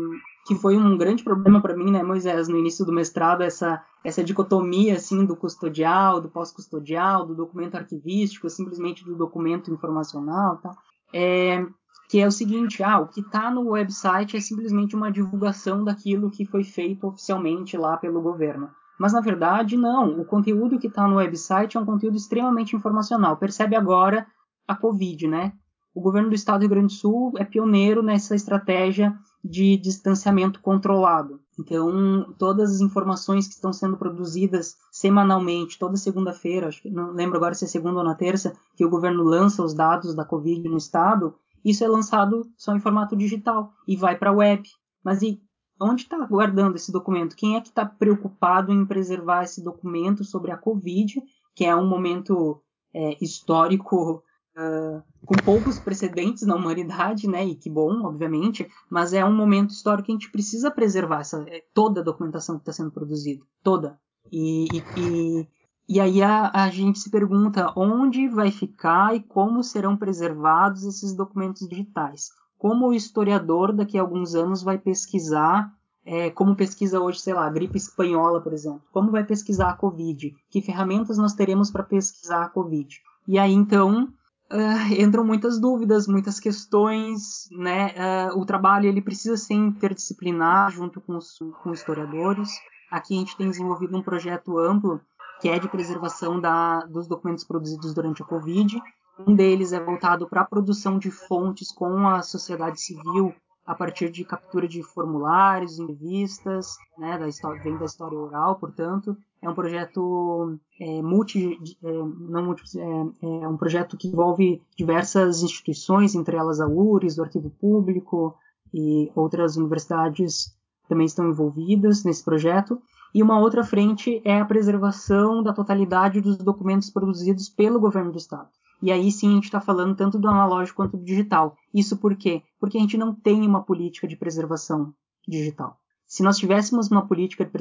[0.46, 4.24] que foi um grande problema para mim, né, Moisés, no início do mestrado, essa, essa
[4.24, 10.76] dicotomia, assim, do custodial, do pós-custodial, do documento arquivístico, simplesmente do documento informacional, tá?
[11.14, 11.66] É,
[12.10, 16.30] que é o seguinte, ah, o que está no website é simplesmente uma divulgação daquilo
[16.30, 18.70] que foi feito oficialmente lá pelo governo.
[19.00, 20.20] Mas na verdade, não.
[20.20, 23.38] O conteúdo que está no website é um conteúdo extremamente informacional.
[23.38, 24.26] Percebe agora
[24.68, 25.54] a Covid, né?
[25.96, 30.60] O governo do estado do Rio Grande do Sul é pioneiro nessa estratégia de distanciamento
[30.60, 31.40] controlado.
[31.60, 37.66] Então, todas as informações que estão sendo produzidas semanalmente, toda segunda-feira, não lembro agora se
[37.66, 41.36] é segunda ou na terça, que o governo lança os dados da Covid no estado,
[41.64, 44.68] isso é lançado só em formato digital e vai para a web.
[45.04, 45.40] Mas e
[45.80, 47.36] onde está guardando esse documento?
[47.36, 51.22] Quem é que está preocupado em preservar esse documento sobre a Covid,
[51.56, 52.62] que é um momento
[52.94, 54.24] é, histórico
[54.58, 57.46] uh, com poucos precedentes na humanidade, né?
[57.46, 61.44] E que bom, obviamente, mas é um momento histórico que a gente precisa preservar essa,
[61.48, 64.00] é, toda a documentação que está sendo produzida, toda.
[64.32, 65.48] E, e,
[65.88, 71.14] e, aí a, a, gente se pergunta onde vai ficar e como serão preservados esses
[71.14, 72.30] documentos digitais.
[72.64, 75.70] Como o historiador daqui a alguns anos vai pesquisar,
[76.06, 78.82] é, como pesquisa hoje, sei lá, a gripe espanhola, por exemplo.
[78.94, 80.34] Como vai pesquisar a Covid?
[80.50, 83.02] Que ferramentas nós teremos para pesquisar a Covid?
[83.28, 84.08] E aí então
[84.50, 88.32] uh, entram muitas dúvidas, muitas questões, né?
[88.32, 92.50] Uh, o trabalho ele precisa ser interdisciplinar junto com os com historiadores.
[92.90, 95.02] Aqui a gente tem desenvolvido um projeto amplo
[95.42, 98.82] que é de preservação da, dos documentos produzidos durante a Covid.
[99.20, 103.34] Um deles é voltado para a produção de fontes com a sociedade civil
[103.66, 109.16] a partir de captura de formulários, entrevistas, né, da história, vem da história oral, portanto,
[109.42, 115.44] é um projeto é, multi, é, não multi, é, é, um projeto que envolve diversas
[115.44, 118.36] instituições, entre elas a URIS, do Arquivo Público
[118.74, 120.54] e outras universidades
[120.90, 122.82] também estão envolvidas nesse projeto.
[123.14, 128.18] E uma outra frente é a preservação da totalidade dos documentos produzidos pelo governo do
[128.18, 128.50] estado.
[128.84, 131.56] E aí sim a gente está falando tanto do analógico quanto do digital.
[131.74, 132.44] Isso por quê?
[132.60, 134.94] Porque a gente não tem uma política de preservação
[135.26, 135.80] digital.
[136.06, 137.52] Se nós tivéssemos uma política de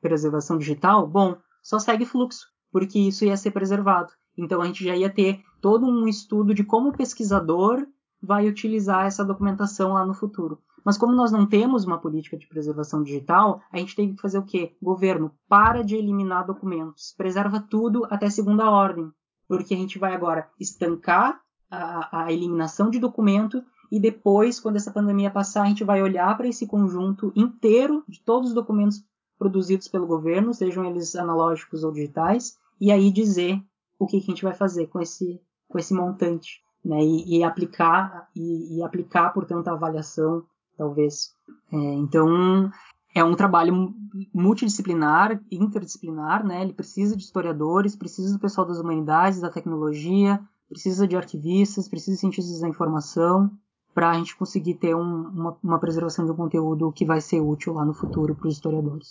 [0.00, 4.12] preservação digital, bom, só segue fluxo, porque isso ia ser preservado.
[4.38, 7.84] Então a gente já ia ter todo um estudo de como o pesquisador
[8.22, 10.62] vai utilizar essa documentação lá no futuro.
[10.84, 14.38] Mas como nós não temos uma política de preservação digital, a gente tem que fazer
[14.38, 14.76] o quê?
[14.80, 17.12] Governo, para de eliminar documentos.
[17.18, 19.12] Preserva tudo até segunda ordem.
[19.50, 24.92] Porque a gente vai agora estancar a, a eliminação de documento e depois, quando essa
[24.92, 29.04] pandemia passar, a gente vai olhar para esse conjunto inteiro de todos os documentos
[29.36, 33.60] produzidos pelo governo, sejam eles analógicos ou digitais, e aí dizer
[33.98, 37.02] o que, que a gente vai fazer com esse, com esse montante, né?
[37.02, 40.44] E, e aplicar e, e, aplicar, portanto, a avaliação,
[40.78, 41.34] talvez.
[41.72, 42.70] É, então,
[43.14, 43.94] é um trabalho
[44.32, 46.62] multidisciplinar, interdisciplinar, né?
[46.62, 52.12] Ele precisa de historiadores, precisa do pessoal das humanidades, da tecnologia, precisa de arquivistas, precisa
[52.12, 53.50] de cientistas da informação,
[53.92, 57.40] para a gente conseguir ter um, uma, uma, preservação de um conteúdo que vai ser
[57.40, 59.10] útil lá no futuro para os historiadores.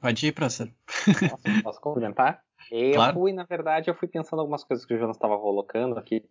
[0.00, 0.68] Pode ir, professor.
[1.30, 2.42] Posso, posso complementar?
[2.70, 3.14] Eu claro.
[3.14, 6.22] fui, na verdade, eu fui pensando algumas coisas que o Jonas estava colocando aqui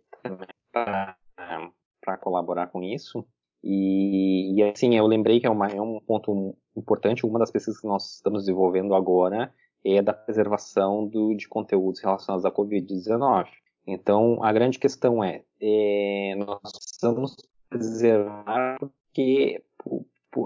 [0.71, 3.25] para colaborar com isso.
[3.63, 7.79] E, e, assim, eu lembrei que é, uma, é um ponto importante, uma das pesquisas
[7.79, 9.53] que nós estamos desenvolvendo agora
[9.86, 13.47] é da preservação do, de conteúdos relacionados à Covid-19.
[13.86, 17.36] Então, a grande questão é, é nós precisamos
[17.69, 18.77] preservar
[19.13, 19.63] porque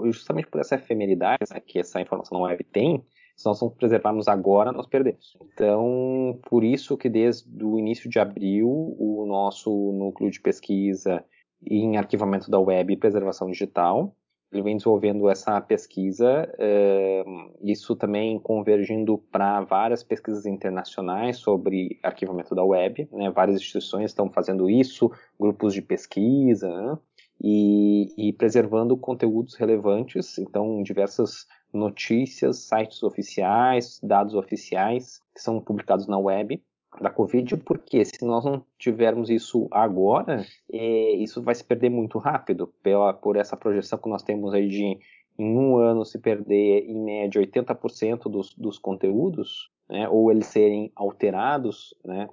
[0.04, 3.02] justamente por essa efemeridade né, que essa informação na web tem,
[3.34, 5.36] se nós não preservarmos agora, nós perdemos.
[5.40, 11.24] Então, por isso que desde o início de abril, o nosso núcleo de pesquisa
[11.64, 14.14] em arquivamento da web e preservação digital,
[14.50, 22.54] ele vem desenvolvendo essa pesquisa, uh, isso também convergindo para várias pesquisas internacionais sobre arquivamento
[22.54, 23.30] da web, né?
[23.30, 26.98] várias instituições estão fazendo isso, grupos de pesquisa, né?
[27.40, 36.06] e, e preservando conteúdos relevantes, então diversas notícias, sites oficiais, dados oficiais que são publicados
[36.06, 36.62] na web
[37.00, 42.18] da Covid, porque se nós não tivermos isso agora, é, isso vai se perder muito
[42.18, 44.98] rápido, pela, por essa projeção que nós temos aí de
[45.38, 50.90] em um ano se perder em média 80% dos, dos conteúdos, né, ou eles serem
[50.96, 52.28] alterados, né,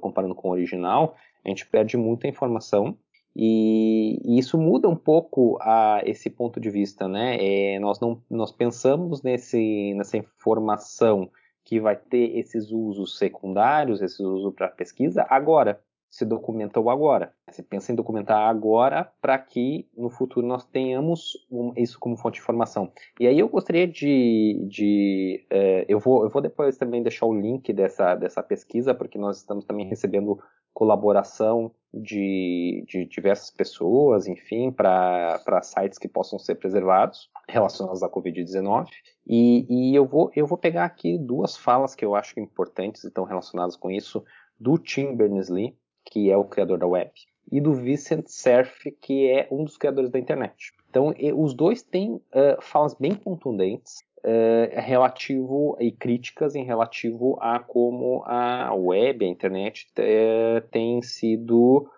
[0.00, 2.98] comparando com o original, a gente perde muita informação
[3.36, 7.36] E, e, isso muda um pouco a, esse ponto de vista, né?
[7.38, 11.30] É, nós não nós pensamos nesse, nessa informação
[11.68, 15.78] que vai ter esses usos secundários, esse uso para pesquisa agora
[16.10, 17.34] se documenta o agora.
[17.50, 22.36] Se pensa em documentar agora para que no futuro nós tenhamos um, isso como fonte
[22.36, 22.90] de informação.
[23.20, 27.38] E aí eu gostaria de, de é, eu vou eu vou depois também deixar o
[27.38, 30.38] link dessa dessa pesquisa porque nós estamos também recebendo
[30.72, 38.88] colaboração de, de diversas pessoas, enfim, para sites que possam ser preservados relacionados à Covid-19.
[39.26, 43.08] E, e eu vou eu vou pegar aqui duas falas que eu acho importantes e
[43.08, 44.24] estão relacionadas com isso
[44.58, 45.76] do Tim Berners-Lee
[46.10, 47.10] que é o criador da web,
[47.50, 50.72] e do Vincent Cerf, que é um dos criadores da internet.
[50.90, 52.22] Então, os dois têm uh,
[52.60, 59.86] falas bem contundentes uh, relativo e críticas em relativo a como a web, a internet,
[59.98, 61.88] uh, tem sido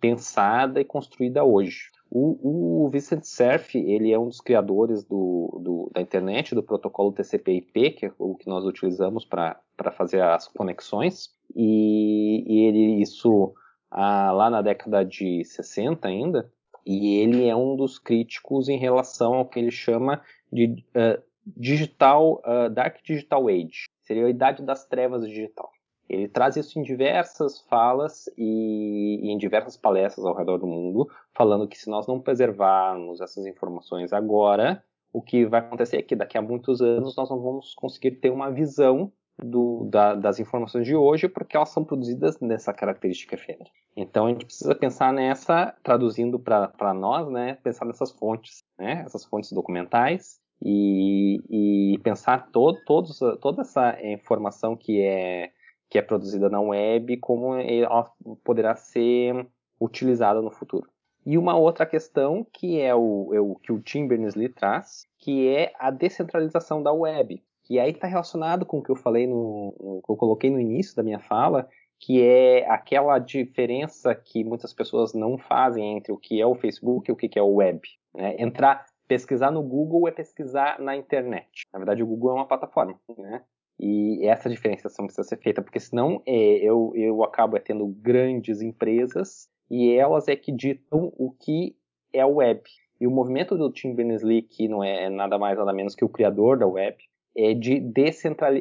[0.00, 1.90] pensada e construída hoje.
[2.10, 7.12] O, o Vincent Cerf, ele é um dos criadores do, do, da internet, do protocolo
[7.12, 13.54] TCP/IP, que é o que nós utilizamos para fazer as conexões, e, e ele isso
[13.90, 16.52] ah, lá na década de 60 ainda,
[16.84, 20.20] e ele é um dos críticos em relação ao que ele chama
[20.52, 25.70] de uh, digital uh, dark digital age, seria a idade das trevas digital.
[26.10, 31.08] Ele traz isso em diversas falas e, e, em diversas palestras ao redor do mundo,
[31.32, 34.82] falando que se nós não preservarmos essas informações agora,
[35.12, 38.30] o que vai acontecer é que daqui a muitos anos nós não vamos conseguir ter
[38.30, 43.70] uma visão do, da, das informações de hoje, porque elas são produzidas nessa característica efêmera.
[43.96, 49.24] Então a gente precisa pensar nessa, traduzindo para nós, né, pensar nessas fontes, né, essas
[49.24, 55.52] fontes documentais, e, e pensar todo, todos, toda essa informação que é
[55.90, 58.10] que é produzida na web, como ela
[58.44, 59.46] poderá ser
[59.80, 60.88] utilizada no futuro.
[61.26, 65.48] E uma outra questão que é o, é o que o Tim Berners-Lee traz, que
[65.48, 67.42] é a descentralização da web.
[67.68, 70.96] E aí está relacionado com o que eu falei no, que eu coloquei no início
[70.96, 71.68] da minha fala,
[71.98, 77.10] que é aquela diferença que muitas pessoas não fazem entre o que é o Facebook
[77.10, 77.80] e o que é o web.
[78.14, 78.36] Né?
[78.38, 81.66] Entrar, pesquisar no Google é pesquisar na internet.
[81.72, 83.42] Na verdade, o Google é uma plataforma, né?
[83.82, 88.60] E essa diferenciação precisa ser feita, porque senão é, eu, eu acabo é tendo grandes
[88.60, 91.74] empresas e elas é que ditam o que
[92.12, 92.60] é a web.
[93.00, 96.10] E o movimento do Tim Berners-Lee, que não é nada mais nada menos que o
[96.10, 96.94] criador da web,
[97.34, 97.82] é de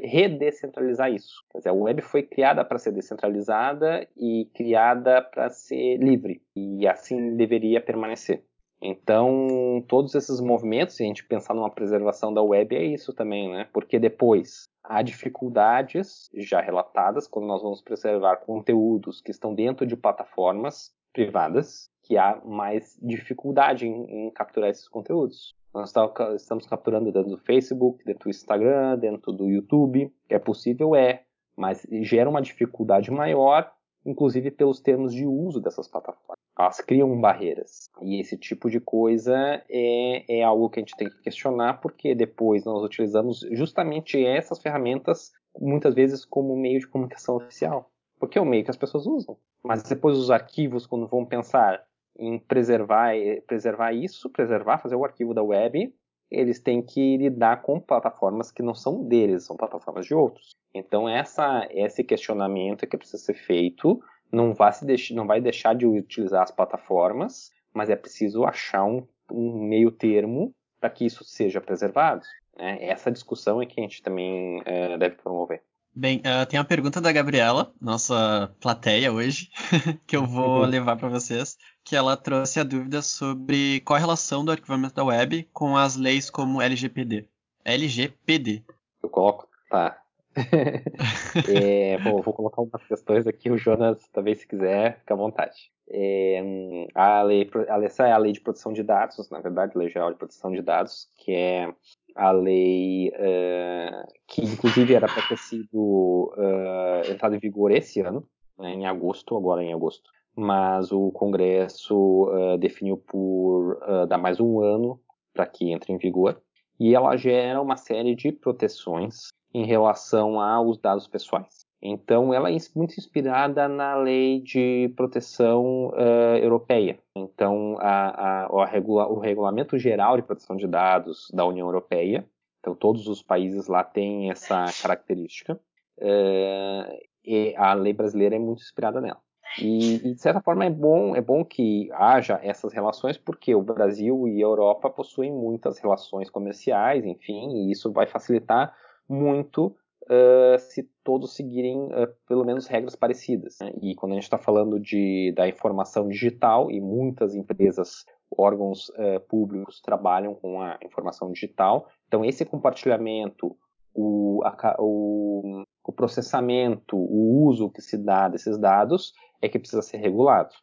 [0.04, 1.44] redescentralizar isso.
[1.52, 6.42] Quer dizer, a web foi criada para ser descentralizada e criada para ser livre.
[6.56, 8.44] E assim deveria permanecer.
[8.82, 13.52] Então, todos esses movimentos, se a gente pensar numa preservação da web, é isso também,
[13.52, 13.68] né?
[13.74, 19.98] Porque depois há dificuldades já relatadas quando nós vamos preservar conteúdos que estão dentro de
[19.98, 25.54] plataformas privadas, que há mais dificuldade em, em capturar esses conteúdos.
[25.74, 25.94] Nós
[26.36, 30.12] estamos capturando dentro do Facebook, dentro do Instagram, dentro do YouTube.
[30.28, 30.96] É possível?
[30.96, 31.24] É,
[31.56, 33.70] mas gera uma dificuldade maior,
[34.06, 37.90] inclusive pelos termos de uso dessas plataformas elas criam barreiras.
[38.02, 42.14] E esse tipo de coisa é, é algo que a gente tem que questionar, porque
[42.14, 47.90] depois nós utilizamos justamente essas ferramentas, muitas vezes, como meio de comunicação oficial.
[48.20, 49.38] Porque é o meio que as pessoas usam.
[49.64, 51.82] Mas depois os arquivos, quando vão pensar
[52.18, 53.14] em preservar,
[53.48, 55.94] preservar isso, preservar, fazer o arquivo da web,
[56.30, 60.52] eles têm que lidar com plataformas que não são deles, são plataformas de outros.
[60.74, 64.00] Então essa, esse questionamento é que precisa ser feito
[64.32, 68.84] não vai, se deixar, não vai deixar de utilizar as plataformas, mas é preciso achar
[68.86, 72.26] um, um meio termo para que isso seja preservado.
[72.58, 72.78] Né?
[72.82, 75.62] Essa discussão é que a gente também é, deve promover.
[75.94, 79.50] Bem, uh, tem uma pergunta da Gabriela, nossa plateia hoje,
[80.06, 80.66] que eu vou uhum.
[80.66, 85.04] levar para vocês, que ela trouxe a dúvida sobre qual a relação do arquivamento da
[85.04, 87.28] web com as leis como LGPD.
[87.66, 88.64] LGPD.
[89.02, 90.00] Eu coloco, tá.
[91.50, 95.72] é, bom, vou colocar umas questões aqui, o Jonas também, se quiser, fica à vontade.
[95.92, 97.50] É, a, lei,
[97.84, 100.62] essa é a lei de proteção de dados, na verdade, lei geral de proteção de
[100.62, 101.74] dados, que é
[102.16, 108.28] a lei uh, que inclusive era para ter sido uh, entrado em vigor esse ano,
[108.58, 114.62] né, em agosto, agora em agosto, mas o Congresso uh, definiu por dar mais um
[114.62, 115.00] ano
[115.34, 116.42] para que entre em vigor,
[116.80, 121.68] e ela gera uma série de proteções em relação aos dados pessoais.
[121.82, 127.00] Então, ela é muito inspirada na lei de proteção uh, europeia.
[127.16, 132.28] Então, a, a, regula, o regulamento geral de proteção de dados da União Europeia.
[132.60, 135.58] Então, todos os países lá têm essa característica.
[135.98, 139.22] Uh, e a lei brasileira é muito inspirada nela.
[139.58, 143.64] E, e, de certa forma é bom, é bom que haja essas relações, porque o
[143.64, 148.76] Brasil e a Europa possuem muitas relações comerciais, enfim, e isso vai facilitar
[149.10, 149.76] muito
[150.10, 153.58] uh, se todos seguirem uh, pelo menos regras parecidas.
[153.60, 153.74] Né?
[153.82, 158.06] E quando a gente está falando de, da informação digital, e muitas empresas,
[158.38, 163.56] órgãos uh, públicos trabalham com a informação digital, então esse compartilhamento,
[163.94, 169.82] o, a, o, o processamento, o uso que se dá desses dados é que precisa
[169.82, 170.54] ser regulado.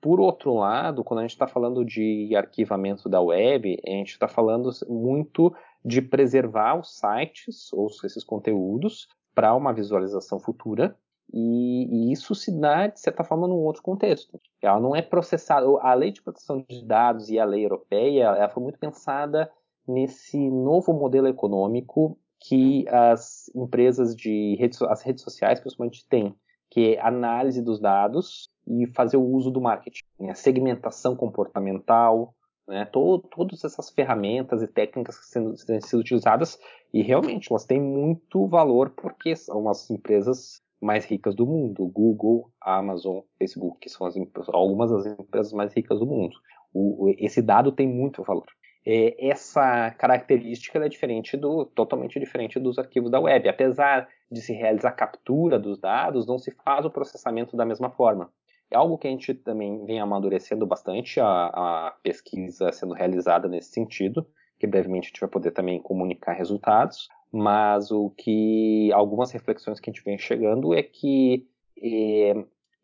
[0.00, 4.28] Por outro lado, quando a gente está falando de arquivamento da web, a gente está
[4.28, 5.52] falando muito
[5.84, 10.96] de preservar os sites ou esses conteúdos para uma visualização futura.
[11.32, 14.40] E, e, isso se dá, de certa forma, num outro contexto.
[14.62, 15.66] Ela não é processada.
[15.80, 19.50] A lei de proteção de dados e a lei europeia ela foi muito pensada
[19.86, 26.34] nesse novo modelo econômico que as empresas de redes, as redes sociais principalmente têm,
[26.70, 30.34] que é análise dos dados e fazer o uso do marketing, né?
[30.34, 32.34] segmentação comportamental,
[32.68, 32.84] né?
[32.84, 36.58] Todo, todas essas ferramentas e técnicas que sendo, têm sido utilizadas
[36.92, 42.50] e realmente elas têm muito valor porque são as empresas mais ricas do mundo, Google,
[42.60, 44.14] Amazon, Facebook, que são as,
[44.48, 46.36] algumas das empresas mais ricas do mundo.
[46.72, 48.46] O, esse dado tem muito valor.
[48.86, 53.48] É, essa característica é diferente do, totalmente diferente dos arquivos da web.
[53.48, 57.90] Apesar de se realizar a captura dos dados, não se faz o processamento da mesma
[57.90, 58.30] forma.
[58.70, 63.70] É algo que a gente também vem amadurecendo bastante, a, a pesquisa sendo realizada nesse
[63.70, 64.26] sentido,
[64.58, 69.88] que brevemente a gente vai poder também comunicar resultados, mas o que algumas reflexões que
[69.88, 71.46] a gente vem chegando é que
[71.82, 72.34] é,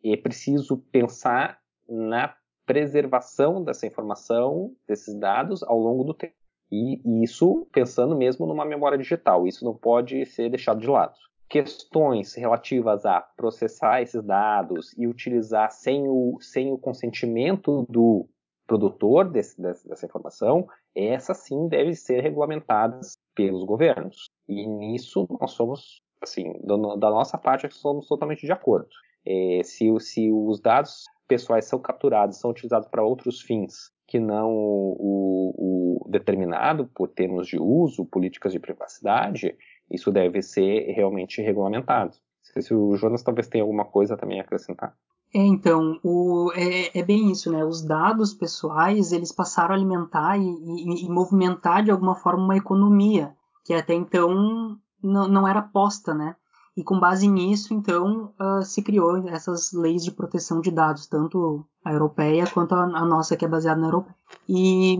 [0.04, 1.58] é preciso pensar
[1.88, 6.34] na preservação dessa informação, desses dados ao longo do tempo.
[6.72, 11.14] E isso pensando mesmo numa memória digital, isso não pode ser deixado de lado
[11.48, 18.28] questões relativas a processar esses dados e utilizar sem o, sem o consentimento do
[18.66, 24.30] produtor desse, dessa informação, essas sim devem ser regulamentadas pelos governos.
[24.48, 28.88] E nisso nós somos, assim, da nossa parte, somos totalmente de acordo.
[29.26, 34.50] É, se, se os dados pessoais são capturados, são utilizados para outros fins que não
[34.50, 39.56] o, o, determinado por termos de uso, políticas de privacidade,
[39.90, 42.12] isso deve ser realmente regulamentado.
[42.12, 44.94] Não sei se o Jonas talvez tenha alguma coisa também a acrescentar.
[45.34, 47.64] É, então, o, é, é, bem isso, né?
[47.64, 52.56] Os dados pessoais, eles passaram a alimentar e, e, e, movimentar de alguma forma uma
[52.56, 56.36] economia, que até então não, não era posta, né?
[56.76, 61.66] E com base nisso, então, uh, se criou essas leis de proteção de dados, tanto
[61.84, 64.16] a europeia quanto a, a nossa, que é baseada na europeia.
[64.48, 64.98] E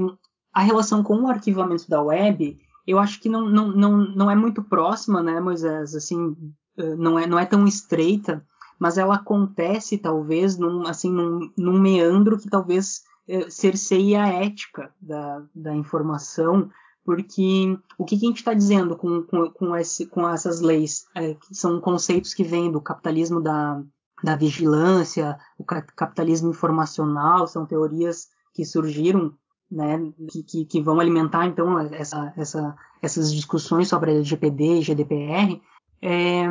[0.53, 4.35] a relação com o arquivamento da web, eu acho que não, não, não, não é
[4.35, 5.95] muito próxima, né, Moisés?
[5.95, 6.37] Assim,
[6.76, 8.45] eh, não é, não é tão estreita,
[8.78, 14.93] mas ela acontece, talvez, num, assim, num, num meandro que talvez eh, cerceie a ética
[15.01, 16.70] da, da informação,
[17.05, 21.07] porque o que, que a gente está dizendo com, com, com, esse, com essas leis?
[21.14, 23.82] É, são conceitos que vêm do capitalismo da,
[24.22, 29.35] da vigilância, o capitalismo informacional, são teorias que surgiram
[29.75, 30.12] né,
[30.47, 35.61] que, que, vão alimentar então essa, essa, essas discussões sobre LGPD e GDPR,
[36.01, 36.45] é,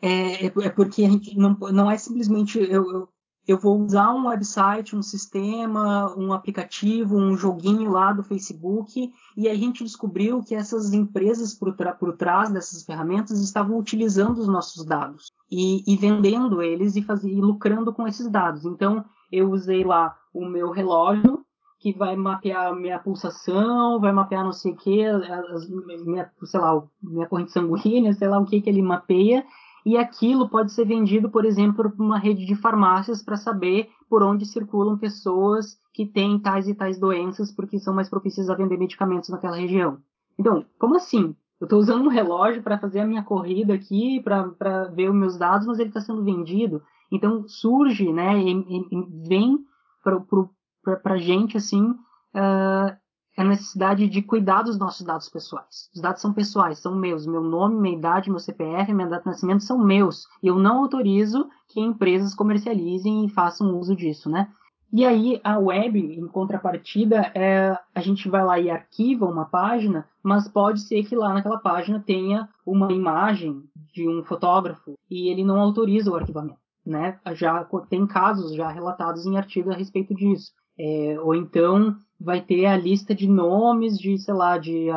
[0.00, 3.08] é, é porque a gente não, não é simplesmente eu, eu,
[3.46, 9.48] eu, vou usar um website, um sistema, um aplicativo, um joguinho lá do Facebook e
[9.48, 14.86] a gente descobriu que essas empresas por, por trás dessas ferramentas estavam utilizando os nossos
[14.86, 18.64] dados e, e vendendo eles e, faz, e lucrando com esses dados.
[18.64, 21.44] Então eu usei lá o meu relógio
[21.84, 25.02] que vai mapear minha pulsação, vai mapear não sei o que,
[26.06, 29.44] minha, sei lá, minha corrente sanguínea, sei lá o que que ele mapeia,
[29.84, 34.22] e aquilo pode ser vendido, por exemplo, para uma rede de farmácias para saber por
[34.22, 38.78] onde circulam pessoas que têm tais e tais doenças, porque são mais propícias a vender
[38.78, 39.98] medicamentos naquela região.
[40.38, 41.36] Então, como assim?
[41.60, 45.36] Eu estou usando um relógio para fazer a minha corrida aqui, para ver os meus
[45.36, 46.82] dados, mas ele está sendo vendido.
[47.12, 49.58] Então surge, né, e, e vem
[50.02, 50.16] para
[51.02, 52.96] para gente, assim, uh,
[53.36, 55.90] é a necessidade de cuidar dos nossos dados pessoais.
[55.94, 57.26] Os dados são pessoais, são meus.
[57.26, 60.26] Meu nome, minha idade, meu CPF, minha data de nascimento são meus.
[60.42, 64.48] E eu não autorizo que empresas comercializem e façam uso disso, né?
[64.92, 70.08] E aí a web, em contrapartida, é, a gente vai lá e arquiva uma página,
[70.22, 75.42] mas pode ser que lá naquela página tenha uma imagem de um fotógrafo e ele
[75.42, 76.60] não autoriza o arquivamento.
[76.86, 77.18] Né?
[77.32, 80.52] Já tem casos já relatados em artigo a respeito disso.
[80.78, 84.88] É, ou então vai ter a lista de nomes de, sei lá, de,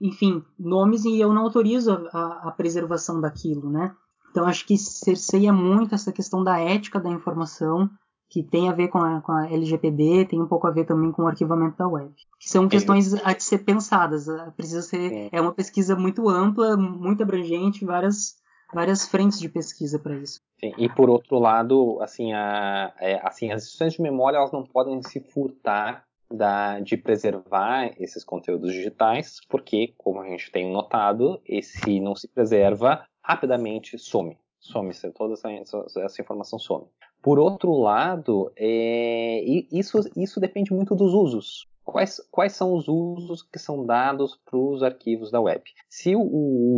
[0.00, 3.94] enfim, nomes e eu não autorizo a, a preservação daquilo, né?
[4.30, 7.90] Então acho que cerceia muito essa questão da ética da informação,
[8.30, 11.10] que tem a ver com a, com a LGPD, tem um pouco a ver também
[11.10, 12.14] com o arquivamento da web.
[12.38, 14.26] Que são questões a de ser pensadas.
[14.56, 15.28] Precisa ser.
[15.32, 18.36] É uma pesquisa muito ampla, muito abrangente, várias,
[18.72, 20.40] várias frentes de pesquisa para isso.
[20.58, 24.64] Sim, e por outro lado, assim, a, é, assim, as instituições de memória elas não
[24.64, 31.40] podem se furtar da, de preservar esses conteúdos digitais, porque, como a gente tem notado,
[31.44, 34.38] esse não se preserva, rapidamente some.
[34.60, 36.86] Some, toda essa, essa informação some.
[37.22, 39.42] Por outro lado, é,
[39.72, 41.66] isso, isso depende muito dos usos.
[41.84, 45.62] Quais, quais são os usos que são dados para os arquivos da web?
[45.88, 46.22] Se o,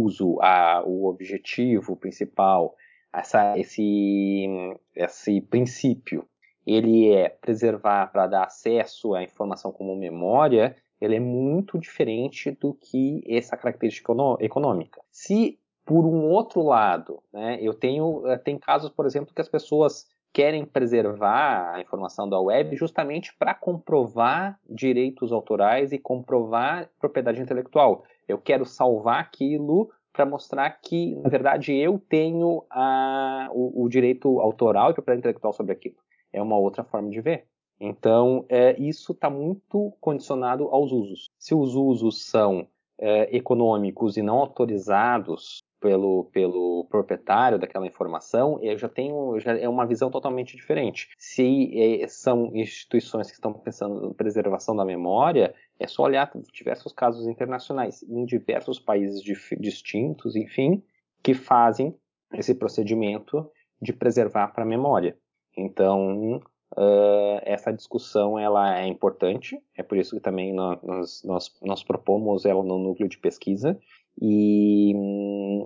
[0.03, 2.75] uso, a, o objetivo principal,
[3.13, 4.47] essa, esse,
[4.95, 6.27] esse princípio
[6.67, 12.73] ele é preservar para dar acesso à informação como memória, ele é muito diferente do
[12.75, 15.01] que essa característica econômica.
[15.11, 19.49] Se por um outro lado, né, eu tenho eh, tem casos, por exemplo, que as
[19.49, 27.41] pessoas querem preservar a informação da web justamente para comprovar direitos autorais e comprovar propriedade
[27.41, 28.05] intelectual.
[28.27, 34.41] Eu quero salvar aquilo para mostrar que, na verdade, eu tenho a, o, o, direito
[34.41, 35.97] autoral e propriedade intelectual sobre aquilo
[36.33, 37.47] é uma outra forma de ver.
[37.79, 41.29] Então, é, isso está muito condicionado aos usos.
[41.39, 42.67] Se os usos são
[42.99, 49.69] é, econômicos e não autorizados pelo, pelo proprietário daquela informação, eu já tenho já é
[49.69, 51.09] uma visão totalmente diferente.
[51.19, 56.93] Se é, são instituições que estão pensando em preservação da memória, é só olhar diversos
[56.93, 59.21] casos internacionais em diversos países
[59.59, 60.83] distintos, enfim,
[61.21, 61.95] que fazem
[62.33, 65.17] esse procedimento de preservar para a memória.
[65.57, 66.37] Então,
[66.77, 72.47] uh, essa discussão ela é importante, é por isso que também nós, nós, nós propomos
[72.47, 73.79] ela no núcleo de pesquisa,
[74.21, 74.95] e,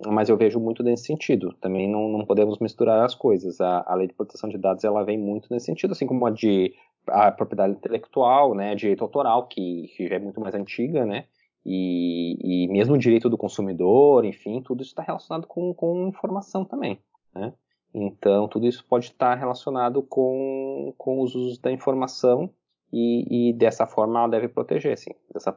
[0.07, 1.53] mas eu vejo muito nesse sentido.
[1.61, 3.61] Também não, não podemos misturar as coisas.
[3.61, 6.31] A, a, lei de proteção de dados ela vem muito nesse sentido, assim como a
[6.31, 6.73] de
[7.09, 11.25] a propriedade intelectual, né, direito autoral, que, que já é muito mais antiga, né,
[11.65, 16.65] e, e mesmo o direito do consumidor, enfim, tudo isso está relacionado com, com informação
[16.65, 16.99] também,
[17.35, 17.53] né.
[17.95, 22.51] Então, tudo isso pode estar relacionado com, com os usos da informação
[22.93, 25.11] e, e dessa forma ela deve proteger, sim.
[25.33, 25.57] Dessa,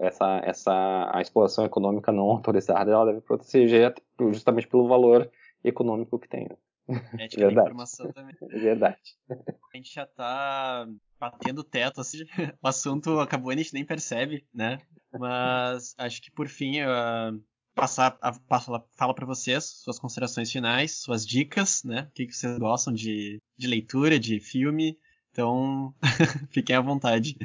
[0.00, 3.94] essa, essa, a exploração econômica não autorizada ela deve proteger
[4.30, 5.30] justamente pelo valor
[5.62, 6.48] econômico que tem.
[7.18, 7.68] Ética Verdade.
[7.68, 8.34] informação também.
[8.50, 9.00] Verdade.
[9.30, 10.88] A gente já está
[11.20, 12.24] batendo teto, assim,
[12.62, 14.78] o assunto acabou e a gente nem percebe, né?
[15.12, 17.38] Mas acho que por fim, uh,
[17.74, 22.08] passar a, fala, fala para vocês suas considerações finais, suas dicas, né?
[22.10, 24.98] O que, que vocês gostam de, de leitura, de filme.
[25.32, 25.94] Então,
[26.50, 27.36] fiquem à vontade.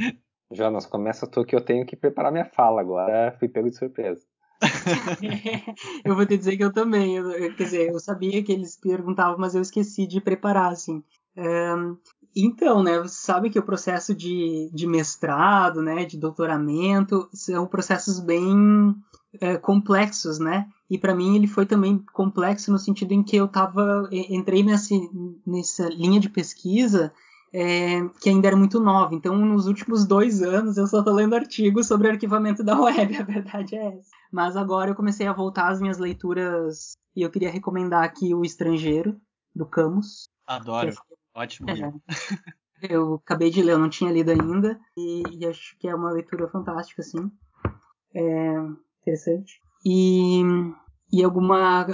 [0.51, 3.35] Jonas, começa tu que eu tenho que preparar minha fala agora.
[3.39, 4.21] Fui pego de surpresa.
[6.03, 7.15] eu vou te dizer que eu também.
[7.15, 11.03] Eu, quer dizer, eu sabia que eles perguntavam, mas eu esqueci de preparar, assim.
[11.37, 11.97] Um,
[12.35, 18.19] então, né, você sabe que o processo de, de mestrado, né, de doutoramento, são processos
[18.19, 18.95] bem
[19.39, 20.67] é, complexos, né?
[20.89, 24.95] E para mim ele foi também complexo no sentido em que eu tava, entrei nessa,
[25.45, 27.13] nessa linha de pesquisa
[27.53, 29.15] é, que ainda era muito nova.
[29.15, 33.23] Então, nos últimos dois anos, eu só tô lendo artigos sobre arquivamento da web, a
[33.23, 34.09] verdade é essa.
[34.31, 38.43] Mas agora eu comecei a voltar às minhas leituras e eu queria recomendar aqui O
[38.43, 39.19] Estrangeiro,
[39.55, 40.29] do Camus.
[40.45, 40.93] Adoro.
[41.33, 41.69] Ótimo.
[41.69, 41.93] É,
[42.93, 46.11] eu acabei de ler, eu não tinha lido ainda, e, e, acho que é uma
[46.11, 47.31] leitura fantástica, assim.
[48.13, 48.53] É
[49.01, 49.61] interessante.
[49.85, 50.41] E,
[51.11, 51.85] e alguma.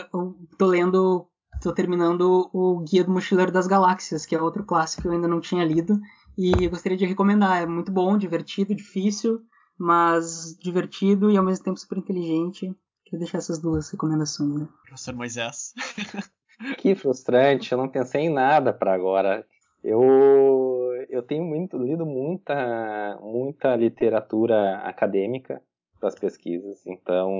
[0.58, 1.28] tô lendo.
[1.64, 5.28] Tô terminando o Guia do Mochileiro das Galáxias, que é outro clássico que eu ainda
[5.28, 5.97] não tinha lido.
[6.38, 7.64] E eu gostaria de recomendar.
[7.64, 9.39] É muito bom, divertido, difícil,
[9.78, 12.76] mas divertido e ao mesmo tempo super inteligente.
[13.05, 14.68] Queria deixar essas duas recomendações, né?
[14.84, 15.74] Professor Moisés.
[16.78, 19.45] Que frustrante, eu não pensei em nada para agora.
[19.84, 25.61] Eu, eu tenho muito, lido muita, muita literatura acadêmica
[25.99, 27.32] para as pesquisas, então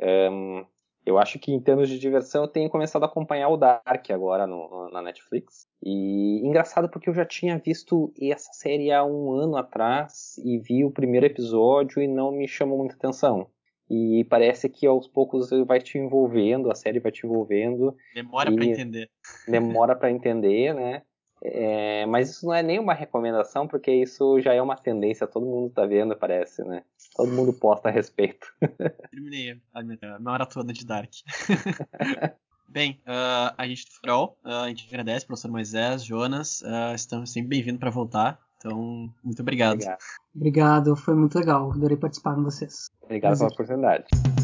[0.00, 0.66] um,
[1.06, 4.46] eu acho que em termos de diversão eu tenho começado a acompanhar o Dark agora
[4.46, 5.66] no, na Netflix.
[5.82, 10.84] E engraçado porque eu já tinha visto essa série há um ano atrás e vi
[10.84, 13.48] o primeiro episódio e não me chamou muita atenção.
[13.90, 17.94] E parece que aos poucos vai te envolvendo, a série vai te envolvendo.
[18.14, 19.10] Demora para entender.
[19.46, 21.02] Demora para entender, né?
[21.42, 25.66] É, mas isso não é nenhuma recomendação, porque isso já é uma tendência, todo mundo
[25.66, 26.82] está vendo, parece, né?
[27.14, 28.46] Todo mundo posta a respeito.
[29.10, 31.10] Terminei a minha maratona de Dark.
[32.68, 37.30] Bem, uh, a gente do Farol, uh, a gente agradece, professor Moisés, Jonas, uh, estamos
[37.30, 38.40] sempre bem-vindos para voltar.
[38.58, 39.74] Então, muito obrigado.
[39.74, 40.00] obrigado.
[40.34, 41.70] Obrigado, foi muito legal.
[41.70, 42.90] Adorei participar com vocês.
[43.00, 43.48] Obrigado Prazer.
[43.48, 44.43] pela oportunidade.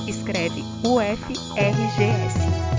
[0.31, 2.70] escreve UFRGS.